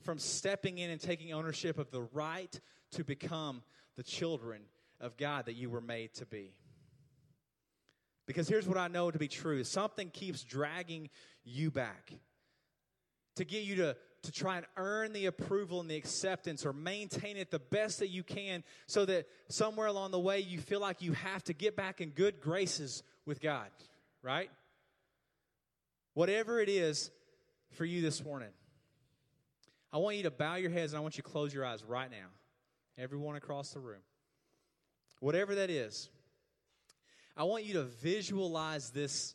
from 0.00 0.18
stepping 0.18 0.78
in 0.78 0.88
and 0.88 0.98
taking 1.02 1.34
ownership 1.34 1.76
of 1.76 1.90
the 1.90 2.08
right 2.14 2.58
to 2.92 3.04
become 3.04 3.62
the 3.96 4.02
children 4.02 4.62
of 5.00 5.16
God 5.16 5.46
that 5.46 5.54
you 5.54 5.70
were 5.70 5.80
made 5.80 6.14
to 6.14 6.26
be. 6.26 6.54
Because 8.26 8.48
here's 8.48 8.66
what 8.66 8.78
I 8.78 8.88
know 8.88 9.10
to 9.10 9.18
be 9.18 9.28
true 9.28 9.62
something 9.64 10.10
keeps 10.10 10.42
dragging 10.42 11.10
you 11.44 11.70
back 11.70 12.12
to 13.36 13.44
get 13.44 13.64
you 13.64 13.76
to, 13.76 13.96
to 14.22 14.32
try 14.32 14.56
and 14.56 14.66
earn 14.76 15.12
the 15.12 15.26
approval 15.26 15.80
and 15.80 15.90
the 15.90 15.96
acceptance 15.96 16.64
or 16.64 16.72
maintain 16.72 17.36
it 17.36 17.50
the 17.50 17.58
best 17.58 17.98
that 17.98 18.08
you 18.08 18.22
can 18.22 18.62
so 18.86 19.04
that 19.04 19.26
somewhere 19.48 19.86
along 19.86 20.10
the 20.10 20.20
way 20.20 20.40
you 20.40 20.58
feel 20.58 20.80
like 20.80 21.02
you 21.02 21.12
have 21.12 21.42
to 21.44 21.52
get 21.52 21.76
back 21.76 22.00
in 22.00 22.10
good 22.10 22.40
graces 22.40 23.02
with 23.26 23.40
God, 23.40 23.66
right? 24.22 24.50
Whatever 26.14 26.60
it 26.60 26.68
is 26.68 27.10
for 27.72 27.84
you 27.84 28.02
this 28.02 28.24
morning, 28.24 28.50
I 29.92 29.98
want 29.98 30.16
you 30.16 30.22
to 30.24 30.30
bow 30.30 30.56
your 30.56 30.70
heads 30.70 30.92
and 30.92 30.98
I 30.98 31.02
want 31.02 31.16
you 31.16 31.22
to 31.22 31.28
close 31.28 31.52
your 31.52 31.64
eyes 31.64 31.82
right 31.84 32.10
now 32.10 32.28
everyone 32.98 33.36
across 33.36 33.70
the 33.70 33.80
room. 33.80 34.02
Whatever 35.20 35.54
that 35.56 35.70
is, 35.70 36.10
I 37.36 37.44
want 37.44 37.64
you 37.64 37.74
to 37.74 37.84
visualize 37.84 38.90
this 38.90 39.34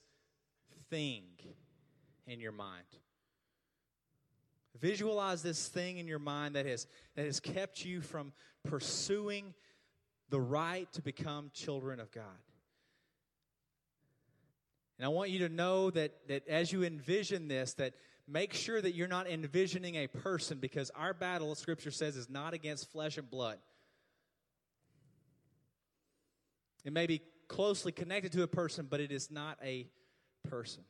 thing 0.89 1.23
in 2.27 2.39
your 2.39 2.51
mind. 2.51 2.85
Visualize 4.79 5.41
this 5.41 5.67
thing 5.67 5.97
in 5.97 6.07
your 6.07 6.19
mind 6.19 6.55
that 6.55 6.65
has, 6.65 6.87
that 7.15 7.25
has 7.25 7.39
kept 7.39 7.83
you 7.83 8.01
from 8.01 8.31
pursuing 8.63 9.53
the 10.29 10.39
right 10.39 10.91
to 10.93 11.01
become 11.01 11.51
children 11.53 11.99
of 11.99 12.11
God. 12.11 12.23
And 14.97 15.05
I 15.05 15.09
want 15.09 15.31
you 15.31 15.39
to 15.39 15.49
know 15.49 15.89
that, 15.91 16.11
that 16.27 16.47
as 16.47 16.71
you 16.71 16.83
envision 16.83 17.47
this, 17.47 17.73
that 17.75 17.93
make 18.29 18.53
sure 18.53 18.81
that 18.81 18.93
you're 18.93 19.07
not 19.07 19.27
envisioning 19.27 19.95
a 19.95 20.07
person 20.07 20.59
because 20.59 20.91
our 20.91 21.13
battle, 21.13 21.53
Scripture 21.55 21.91
says, 21.91 22.15
is 22.15 22.29
not 22.29 22.53
against 22.53 22.91
flesh 22.91 23.17
and 23.17 23.29
blood. 23.29 23.57
It 26.85 26.93
may 26.93 27.07
be 27.07 27.21
closely 27.47 27.91
connected 27.91 28.31
to 28.33 28.43
a 28.43 28.47
person, 28.47 28.87
but 28.89 28.99
it 28.99 29.11
is 29.11 29.31
not 29.31 29.57
a 29.63 29.87
person. 30.47 30.83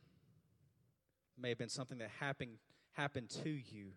It 1.38 1.42
may 1.42 1.50
have 1.50 1.58
been 1.58 1.70
something 1.70 1.98
that 2.00 2.10
happened, 2.20 2.58
happened 2.94 3.30
to 3.44 3.50
you 3.50 3.92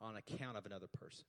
on 0.00 0.16
account 0.16 0.56
of 0.56 0.66
another 0.66 0.88
person. 0.88 1.24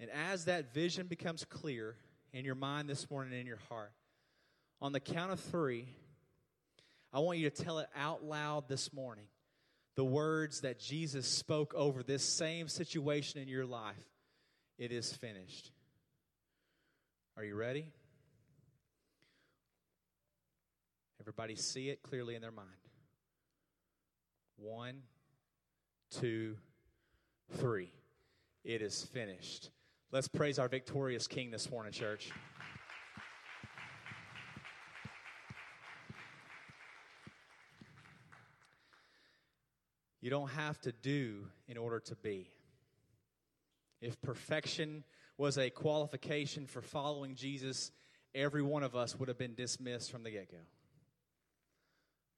And 0.00 0.10
as 0.10 0.46
that 0.46 0.72
vision 0.72 1.06
becomes 1.06 1.44
clear 1.44 1.96
in 2.32 2.44
your 2.44 2.54
mind 2.54 2.88
this 2.88 3.10
morning 3.10 3.32
and 3.32 3.40
in 3.40 3.46
your 3.46 3.60
heart, 3.68 3.92
on 4.80 4.92
the 4.92 5.00
count 5.00 5.32
of 5.32 5.40
three, 5.40 5.88
I 7.14 7.20
want 7.20 7.38
you 7.38 7.48
to 7.48 7.62
tell 7.62 7.78
it 7.78 7.86
out 7.96 8.24
loud 8.24 8.68
this 8.68 8.92
morning. 8.92 9.26
The 9.94 10.04
words 10.04 10.62
that 10.62 10.80
Jesus 10.80 11.28
spoke 11.28 11.72
over 11.74 12.02
this 12.02 12.24
same 12.24 12.66
situation 12.66 13.40
in 13.40 13.46
your 13.46 13.64
life. 13.64 14.04
It 14.78 14.90
is 14.90 15.12
finished. 15.12 15.70
Are 17.36 17.44
you 17.44 17.54
ready? 17.54 17.92
Everybody 21.20 21.54
see 21.54 21.88
it 21.88 22.02
clearly 22.02 22.34
in 22.34 22.42
their 22.42 22.50
mind. 22.50 22.68
One, 24.56 25.02
two, 26.10 26.56
three. 27.58 27.92
It 28.64 28.82
is 28.82 29.04
finished. 29.04 29.70
Let's 30.10 30.26
praise 30.26 30.58
our 30.58 30.68
victorious 30.68 31.28
King 31.28 31.52
this 31.52 31.70
morning, 31.70 31.92
church. 31.92 32.32
You 40.24 40.30
don't 40.30 40.52
have 40.52 40.80
to 40.80 40.92
do 41.02 41.48
in 41.68 41.76
order 41.76 42.00
to 42.00 42.16
be. 42.16 42.48
If 44.00 44.22
perfection 44.22 45.04
was 45.36 45.58
a 45.58 45.68
qualification 45.68 46.66
for 46.66 46.80
following 46.80 47.34
Jesus, 47.34 47.92
every 48.34 48.62
one 48.62 48.82
of 48.82 48.96
us 48.96 49.18
would 49.18 49.28
have 49.28 49.36
been 49.36 49.54
dismissed 49.54 50.10
from 50.10 50.22
the 50.22 50.30
get 50.30 50.50
go. 50.50 50.56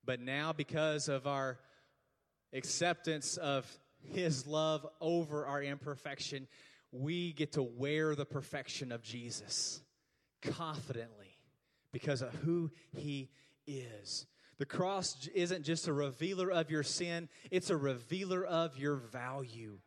But 0.04 0.18
now, 0.18 0.52
because 0.52 1.08
of 1.08 1.28
our 1.28 1.60
acceptance 2.52 3.36
of 3.36 3.64
His 4.00 4.48
love 4.48 4.84
over 5.00 5.46
our 5.46 5.62
imperfection, 5.62 6.48
we 6.90 7.34
get 7.34 7.52
to 7.52 7.62
wear 7.62 8.16
the 8.16 8.26
perfection 8.26 8.90
of 8.90 9.00
Jesus 9.00 9.80
confidently 10.42 11.38
because 11.92 12.20
of 12.20 12.34
who 12.34 12.72
He 12.96 13.30
is. 13.64 14.26
The 14.58 14.66
cross 14.66 15.28
isn't 15.34 15.64
just 15.64 15.86
a 15.86 15.92
revealer 15.92 16.50
of 16.50 16.70
your 16.70 16.82
sin, 16.82 17.28
it's 17.50 17.70
a 17.70 17.76
revealer 17.76 18.44
of 18.44 18.78
your 18.78 18.96
value, 18.96 19.78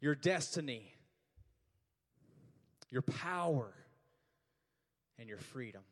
your 0.00 0.14
destiny, 0.14 0.92
your 2.88 3.02
power, 3.02 3.72
and 5.18 5.28
your 5.28 5.38
freedom. 5.38 5.82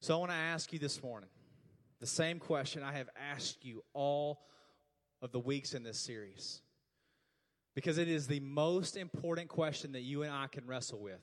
So 0.00 0.16
I 0.16 0.18
want 0.18 0.32
to 0.32 0.36
ask 0.36 0.72
you 0.72 0.78
this 0.78 1.02
morning 1.02 1.28
the 2.00 2.06
same 2.06 2.38
question 2.38 2.82
I 2.82 2.94
have 2.94 3.10
asked 3.32 3.64
you 3.64 3.84
all 3.92 4.40
of 5.22 5.30
the 5.30 5.38
weeks 5.38 5.74
in 5.74 5.82
this 5.82 5.98
series. 5.98 6.62
Because 7.74 7.98
it 7.98 8.08
is 8.08 8.26
the 8.26 8.40
most 8.40 8.96
important 8.96 9.48
question 9.48 9.92
that 9.92 10.00
you 10.00 10.22
and 10.22 10.32
I 10.32 10.48
can 10.48 10.66
wrestle 10.66 10.98
with. 10.98 11.20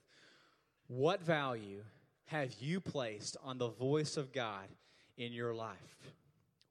What 0.87 1.21
value 1.21 1.83
have 2.27 2.53
you 2.59 2.79
placed 2.79 3.37
on 3.43 3.57
the 3.57 3.69
voice 3.69 4.17
of 4.17 4.31
God 4.31 4.67
in 5.17 5.33
your 5.33 5.53
life? 5.53 5.75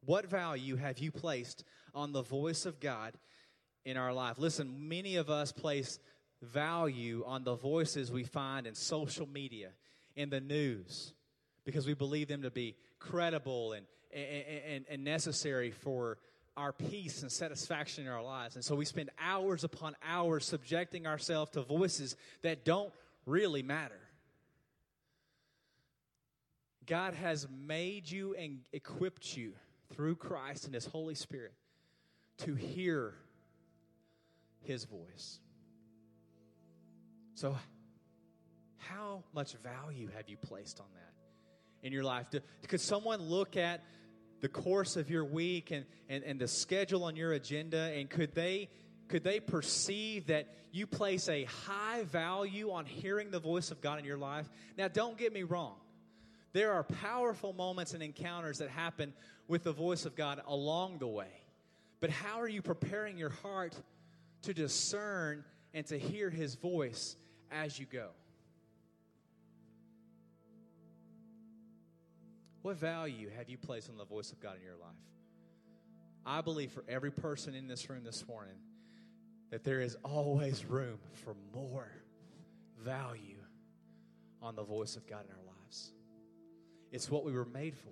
What 0.04 0.26
value 0.26 0.76
have 0.76 0.98
you 0.98 1.10
placed 1.10 1.64
on 1.94 2.12
the 2.12 2.22
voice 2.22 2.66
of 2.66 2.78
God 2.78 3.14
in 3.84 3.96
our 3.96 4.12
life? 4.12 4.38
Listen, 4.38 4.88
many 4.88 5.16
of 5.16 5.30
us 5.30 5.52
place 5.52 5.98
value 6.42 7.24
on 7.26 7.42
the 7.42 7.56
voices 7.56 8.12
we 8.12 8.24
find 8.24 8.66
in 8.66 8.74
social 8.74 9.26
media, 9.26 9.70
in 10.14 10.30
the 10.30 10.40
news, 10.40 11.14
because 11.64 11.86
we 11.86 11.94
believe 11.94 12.28
them 12.28 12.42
to 12.42 12.50
be 12.50 12.76
credible 12.98 13.72
and, 13.72 13.86
and, 14.12 14.84
and 14.88 15.04
necessary 15.04 15.70
for 15.70 16.18
our 16.56 16.72
peace 16.72 17.22
and 17.22 17.32
satisfaction 17.32 18.06
in 18.06 18.12
our 18.12 18.22
lives. 18.22 18.54
And 18.56 18.64
so 18.64 18.74
we 18.74 18.84
spend 18.84 19.10
hours 19.18 19.64
upon 19.64 19.96
hours 20.06 20.44
subjecting 20.44 21.06
ourselves 21.06 21.50
to 21.52 21.62
voices 21.62 22.16
that 22.42 22.64
don't 22.64 22.92
really 23.26 23.62
matter. 23.62 23.98
God 26.86 27.14
has 27.14 27.46
made 27.66 28.10
you 28.10 28.34
and 28.34 28.60
equipped 28.72 29.36
you 29.36 29.52
through 29.92 30.16
Christ 30.16 30.66
and 30.66 30.74
His 30.74 30.86
Holy 30.86 31.14
Spirit 31.14 31.52
to 32.38 32.54
hear 32.54 33.14
His 34.62 34.84
voice. 34.84 35.40
So, 37.34 37.56
how 38.78 39.24
much 39.34 39.54
value 39.54 40.08
have 40.16 40.28
you 40.28 40.36
placed 40.36 40.80
on 40.80 40.86
that 40.94 41.86
in 41.86 41.92
your 41.92 42.04
life? 42.04 42.26
Could 42.68 42.80
someone 42.80 43.20
look 43.20 43.56
at 43.56 43.82
the 44.40 44.48
course 44.48 44.96
of 44.96 45.10
your 45.10 45.24
week 45.24 45.70
and, 45.70 45.84
and, 46.08 46.22
and 46.24 46.40
the 46.40 46.48
schedule 46.48 47.04
on 47.04 47.16
your 47.16 47.32
agenda, 47.32 47.92
and 47.94 48.08
could 48.08 48.34
they 48.34 48.68
could 49.08 49.22
they 49.22 49.38
perceive 49.38 50.26
that 50.26 50.48
you 50.72 50.86
place 50.86 51.28
a 51.28 51.44
high 51.44 52.02
value 52.04 52.72
on 52.72 52.86
hearing 52.86 53.30
the 53.30 53.38
voice 53.38 53.70
of 53.70 53.80
God 53.80 53.98
in 54.00 54.04
your 54.04 54.18
life? 54.18 54.48
Now, 54.76 54.88
don't 54.88 55.16
get 55.16 55.32
me 55.32 55.44
wrong. 55.44 55.76
There 56.56 56.72
are 56.72 56.84
powerful 56.84 57.52
moments 57.52 57.92
and 57.92 58.02
encounters 58.02 58.60
that 58.60 58.70
happen 58.70 59.12
with 59.46 59.62
the 59.62 59.74
voice 59.74 60.06
of 60.06 60.16
God 60.16 60.40
along 60.46 61.00
the 61.00 61.06
way. 61.06 61.28
But 62.00 62.08
how 62.08 62.40
are 62.40 62.48
you 62.48 62.62
preparing 62.62 63.18
your 63.18 63.28
heart 63.28 63.74
to 64.40 64.54
discern 64.54 65.44
and 65.74 65.84
to 65.88 65.98
hear 65.98 66.30
His 66.30 66.54
voice 66.54 67.16
as 67.52 67.78
you 67.78 67.84
go? 67.84 68.08
What 72.62 72.78
value 72.78 73.28
have 73.36 73.50
you 73.50 73.58
placed 73.58 73.90
on 73.90 73.98
the 73.98 74.06
voice 74.06 74.32
of 74.32 74.40
God 74.40 74.56
in 74.56 74.62
your 74.62 74.76
life? 74.80 74.96
I 76.24 76.40
believe 76.40 76.72
for 76.72 76.84
every 76.88 77.10
person 77.10 77.54
in 77.54 77.68
this 77.68 77.90
room 77.90 78.02
this 78.02 78.26
morning 78.26 78.56
that 79.50 79.62
there 79.62 79.82
is 79.82 79.94
always 80.02 80.64
room 80.64 81.00
for 81.22 81.36
more 81.54 81.90
value 82.82 83.42
on 84.40 84.56
the 84.56 84.64
voice 84.64 84.96
of 84.96 85.06
God 85.06 85.26
in 85.26 85.32
our 85.32 85.54
lives. 85.54 85.92
It's 86.92 87.10
what 87.10 87.24
we 87.24 87.32
were 87.32 87.44
made 87.44 87.76
for. 87.76 87.90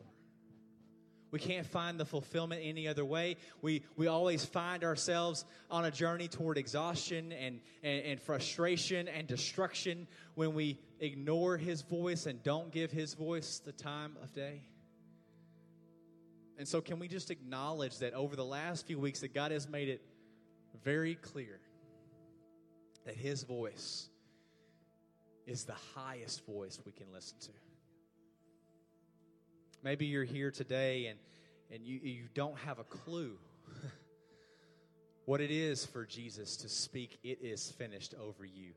We 1.30 1.40
can't 1.40 1.66
find 1.66 1.98
the 1.98 2.04
fulfillment 2.04 2.60
any 2.64 2.86
other 2.86 3.04
way. 3.04 3.38
We, 3.60 3.82
we 3.96 4.06
always 4.06 4.44
find 4.44 4.84
ourselves 4.84 5.44
on 5.68 5.84
a 5.84 5.90
journey 5.90 6.28
toward 6.28 6.58
exhaustion 6.58 7.32
and, 7.32 7.60
and, 7.82 8.04
and, 8.04 8.20
frustration 8.20 9.08
and 9.08 9.26
destruction 9.26 10.06
when 10.36 10.54
we 10.54 10.78
ignore 11.00 11.56
His 11.56 11.82
voice 11.82 12.26
and 12.26 12.40
don't 12.44 12.70
give 12.70 12.92
His 12.92 13.14
voice 13.14 13.60
the 13.64 13.72
time 13.72 14.16
of 14.22 14.32
day. 14.32 14.62
And 16.56 16.68
so, 16.68 16.80
can 16.80 17.00
we 17.00 17.08
just 17.08 17.32
acknowledge 17.32 17.98
that 17.98 18.14
over 18.14 18.36
the 18.36 18.44
last 18.44 18.86
few 18.86 19.00
weeks, 19.00 19.18
that 19.22 19.34
God 19.34 19.50
has 19.50 19.68
made 19.68 19.88
it 19.88 20.02
very 20.84 21.16
clear 21.16 21.58
that 23.06 23.16
His 23.16 23.42
voice 23.42 24.08
is 25.46 25.64
the 25.64 25.74
highest 25.96 26.46
voice 26.46 26.78
we 26.84 26.92
can 26.92 27.06
listen 27.12 27.38
to. 27.40 27.50
Maybe 29.84 30.06
you're 30.06 30.24
here 30.24 30.50
today 30.50 31.08
and, 31.08 31.18
and 31.70 31.84
you, 31.84 32.00
you 32.02 32.24
don't 32.32 32.56
have 32.60 32.78
a 32.78 32.84
clue 32.84 33.36
what 35.26 35.42
it 35.42 35.50
is 35.50 35.84
for 35.84 36.06
Jesus 36.06 36.56
to 36.58 36.70
speak, 36.70 37.18
it 37.22 37.40
is 37.42 37.70
finished 37.70 38.14
over 38.18 38.46
you. 38.46 38.72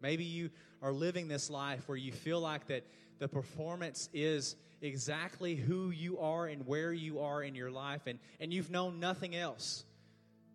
Maybe 0.00 0.24
you 0.24 0.48
are 0.80 0.90
living 0.90 1.28
this 1.28 1.50
life 1.50 1.86
where 1.86 1.98
you 1.98 2.12
feel 2.12 2.40
like 2.40 2.68
that 2.68 2.86
the 3.18 3.28
performance 3.28 4.08
is 4.14 4.56
exactly 4.80 5.54
who 5.54 5.90
you 5.90 6.18
are 6.20 6.46
and 6.46 6.66
where 6.66 6.92
you 6.92 7.20
are 7.20 7.42
in 7.42 7.54
your 7.54 7.70
life, 7.70 8.06
and, 8.06 8.18
and 8.40 8.54
you've 8.54 8.70
known 8.70 9.00
nothing 9.00 9.36
else. 9.36 9.84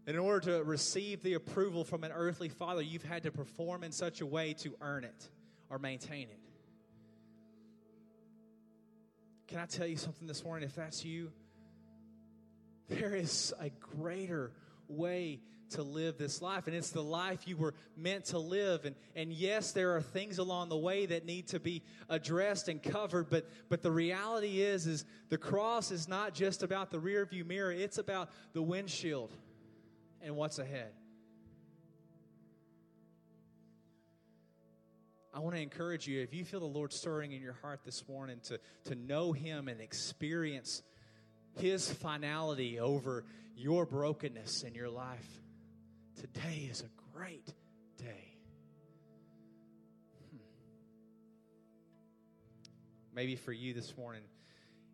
In 0.07 0.17
order 0.17 0.57
to 0.57 0.63
receive 0.63 1.21
the 1.21 1.35
approval 1.35 1.83
from 1.83 2.03
an 2.03 2.11
earthly 2.11 2.49
father, 2.49 2.81
you've 2.81 3.03
had 3.03 3.23
to 3.23 3.31
perform 3.31 3.83
in 3.83 3.91
such 3.91 4.21
a 4.21 4.25
way 4.25 4.53
to 4.55 4.73
earn 4.81 5.03
it 5.03 5.29
or 5.69 5.77
maintain 5.77 6.29
it. 6.29 6.42
Can 9.47 9.59
I 9.59 9.65
tell 9.65 9.87
you 9.87 9.97
something 9.97 10.27
this 10.27 10.43
morning? 10.43 10.67
If 10.67 10.75
that's 10.75 11.03
you, 11.03 11.31
there 12.89 13.15
is 13.15 13.53
a 13.59 13.69
greater 13.69 14.51
way 14.87 15.41
to 15.71 15.83
live 15.83 16.17
this 16.17 16.41
life, 16.41 16.67
and 16.67 16.75
it's 16.75 16.91
the 16.91 17.03
life 17.03 17.47
you 17.47 17.57
were 17.57 17.73
meant 17.97 18.25
to 18.25 18.39
live. 18.39 18.85
And, 18.85 18.95
and 19.15 19.33
yes, 19.33 19.71
there 19.71 19.95
are 19.95 20.01
things 20.01 20.37
along 20.37 20.69
the 20.69 20.77
way 20.77 21.05
that 21.07 21.25
need 21.25 21.47
to 21.49 21.59
be 21.59 21.81
addressed 22.09 22.69
and 22.69 22.81
covered, 22.81 23.29
but, 23.29 23.49
but 23.69 23.81
the 23.81 23.91
reality 23.91 24.61
is, 24.61 24.87
is 24.87 25.05
the 25.29 25.37
cross 25.37 25.91
is 25.91 26.07
not 26.07 26.33
just 26.33 26.63
about 26.63 26.91
the 26.91 26.99
rear 26.99 27.25
view 27.25 27.43
mirror, 27.43 27.71
it's 27.71 27.97
about 27.97 28.29
the 28.53 28.61
windshield 28.61 29.31
and 30.21 30.35
what's 30.35 30.59
ahead. 30.59 30.91
I 35.35 35.39
want 35.39 35.55
to 35.55 35.61
encourage 35.61 36.07
you 36.07 36.21
if 36.21 36.31
you 36.31 36.45
feel 36.45 36.59
the 36.59 36.67
Lord 36.67 36.93
stirring 36.93 37.31
in 37.31 37.41
your 37.41 37.57
heart 37.63 37.79
this 37.83 38.07
morning 38.07 38.39
to, 38.43 38.59
to 38.85 38.95
know 38.95 39.31
Him 39.31 39.67
and 39.67 39.81
experience 39.81 40.83
His 41.57 41.91
finality 41.91 42.79
over 42.79 43.25
your 43.55 43.87
brokenness 43.87 44.61
in 44.61 44.75
your 44.75 44.89
life, 44.89 45.41
today 46.21 46.67
is 46.69 46.81
a 46.81 47.17
great 47.17 47.51
day. 47.97 48.37
Hmm. 50.29 50.37
Maybe 53.15 53.35
for 53.35 53.51
you 53.51 53.73
this 53.73 53.97
morning, 53.97 54.21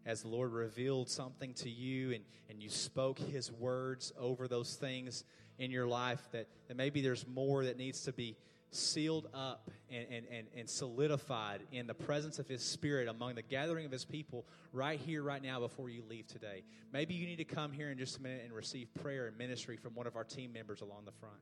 as 0.05 0.21
the 0.21 0.29
Lord 0.29 0.53
revealed 0.53 1.09
something 1.09 1.53
to 1.55 1.69
you 1.69 2.13
and, 2.13 2.23
and 2.49 2.63
you 2.63 2.69
spoke 2.69 3.19
His 3.19 3.51
words 3.51 4.13
over 4.17 4.47
those 4.47 4.75
things 4.75 5.25
in 5.57 5.69
your 5.69 5.85
life, 5.85 6.21
that, 6.31 6.47
that 6.69 6.77
maybe 6.77 7.01
there's 7.01 7.27
more 7.27 7.65
that 7.65 7.77
needs 7.77 8.03
to 8.03 8.13
be 8.13 8.37
sealed 8.71 9.27
up 9.33 9.69
and, 9.91 10.05
and, 10.11 10.25
and, 10.31 10.47
and 10.55 10.69
solidified 10.69 11.61
in 11.71 11.87
the 11.87 11.93
presence 11.93 12.39
of 12.39 12.47
His 12.47 12.63
Spirit 12.63 13.07
among 13.07 13.35
the 13.35 13.41
gathering 13.41 13.85
of 13.85 13.91
His 13.91 14.05
people 14.05 14.45
right 14.73 14.99
here, 14.99 15.23
right 15.23 15.41
now, 15.41 15.59
before 15.59 15.89
you 15.89 16.03
leave 16.09 16.27
today. 16.27 16.63
Maybe 16.93 17.13
you 17.13 17.25
need 17.25 17.37
to 17.37 17.45
come 17.45 17.71
here 17.71 17.89
in 17.89 17.97
just 17.97 18.17
a 18.17 18.21
minute 18.21 18.41
and 18.43 18.53
receive 18.53 18.93
prayer 19.01 19.27
and 19.27 19.37
ministry 19.37 19.77
from 19.77 19.95
one 19.95 20.07
of 20.07 20.15
our 20.15 20.23
team 20.23 20.53
members 20.53 20.81
along 20.81 21.05
the 21.05 21.11
front. 21.11 21.35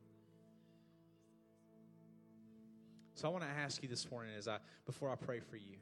So 3.16 3.28
I 3.28 3.32
want 3.32 3.44
to 3.44 3.50
ask 3.50 3.82
you 3.82 3.90
this 3.90 4.10
morning 4.12 4.34
as 4.38 4.48
I 4.48 4.60
before 4.86 5.12
I 5.12 5.16
pray 5.16 5.40
for 5.40 5.58
you. 5.58 5.78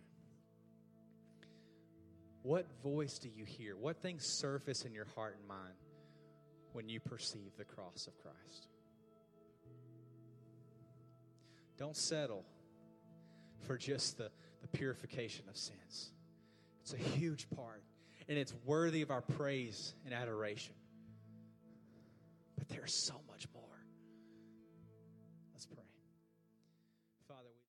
What 2.44 2.66
voice 2.84 3.20
do 3.20 3.28
you 3.28 3.44
hear? 3.44 3.76
What 3.76 4.02
things 4.02 4.24
surface 4.24 4.86
in 4.86 4.94
your 4.94 5.08
heart 5.16 5.36
and 5.40 5.48
mind 5.48 5.74
when 6.74 6.88
you 6.88 7.00
perceive 7.00 7.58
the 7.58 7.66
cross 7.66 8.08
of 8.08 8.18
Christ? 8.20 8.68
Don't 11.78 11.98
settle 11.98 12.46
for 13.62 13.78
just 13.78 14.18
the, 14.18 14.32
the 14.62 14.68
purification 14.68 15.46
of 15.50 15.58
sins. 15.58 16.12
It's 16.82 16.94
a 16.94 16.98
huge 16.98 17.48
part, 17.56 17.84
and 18.28 18.38
it's 18.38 18.54
worthy 18.66 19.02
of 19.02 19.12
our 19.12 19.22
praise 19.22 19.94
and 20.06 20.14
adoration. 20.14 20.76
But 22.58 22.70
there's 22.70 22.94
so. 22.94 23.16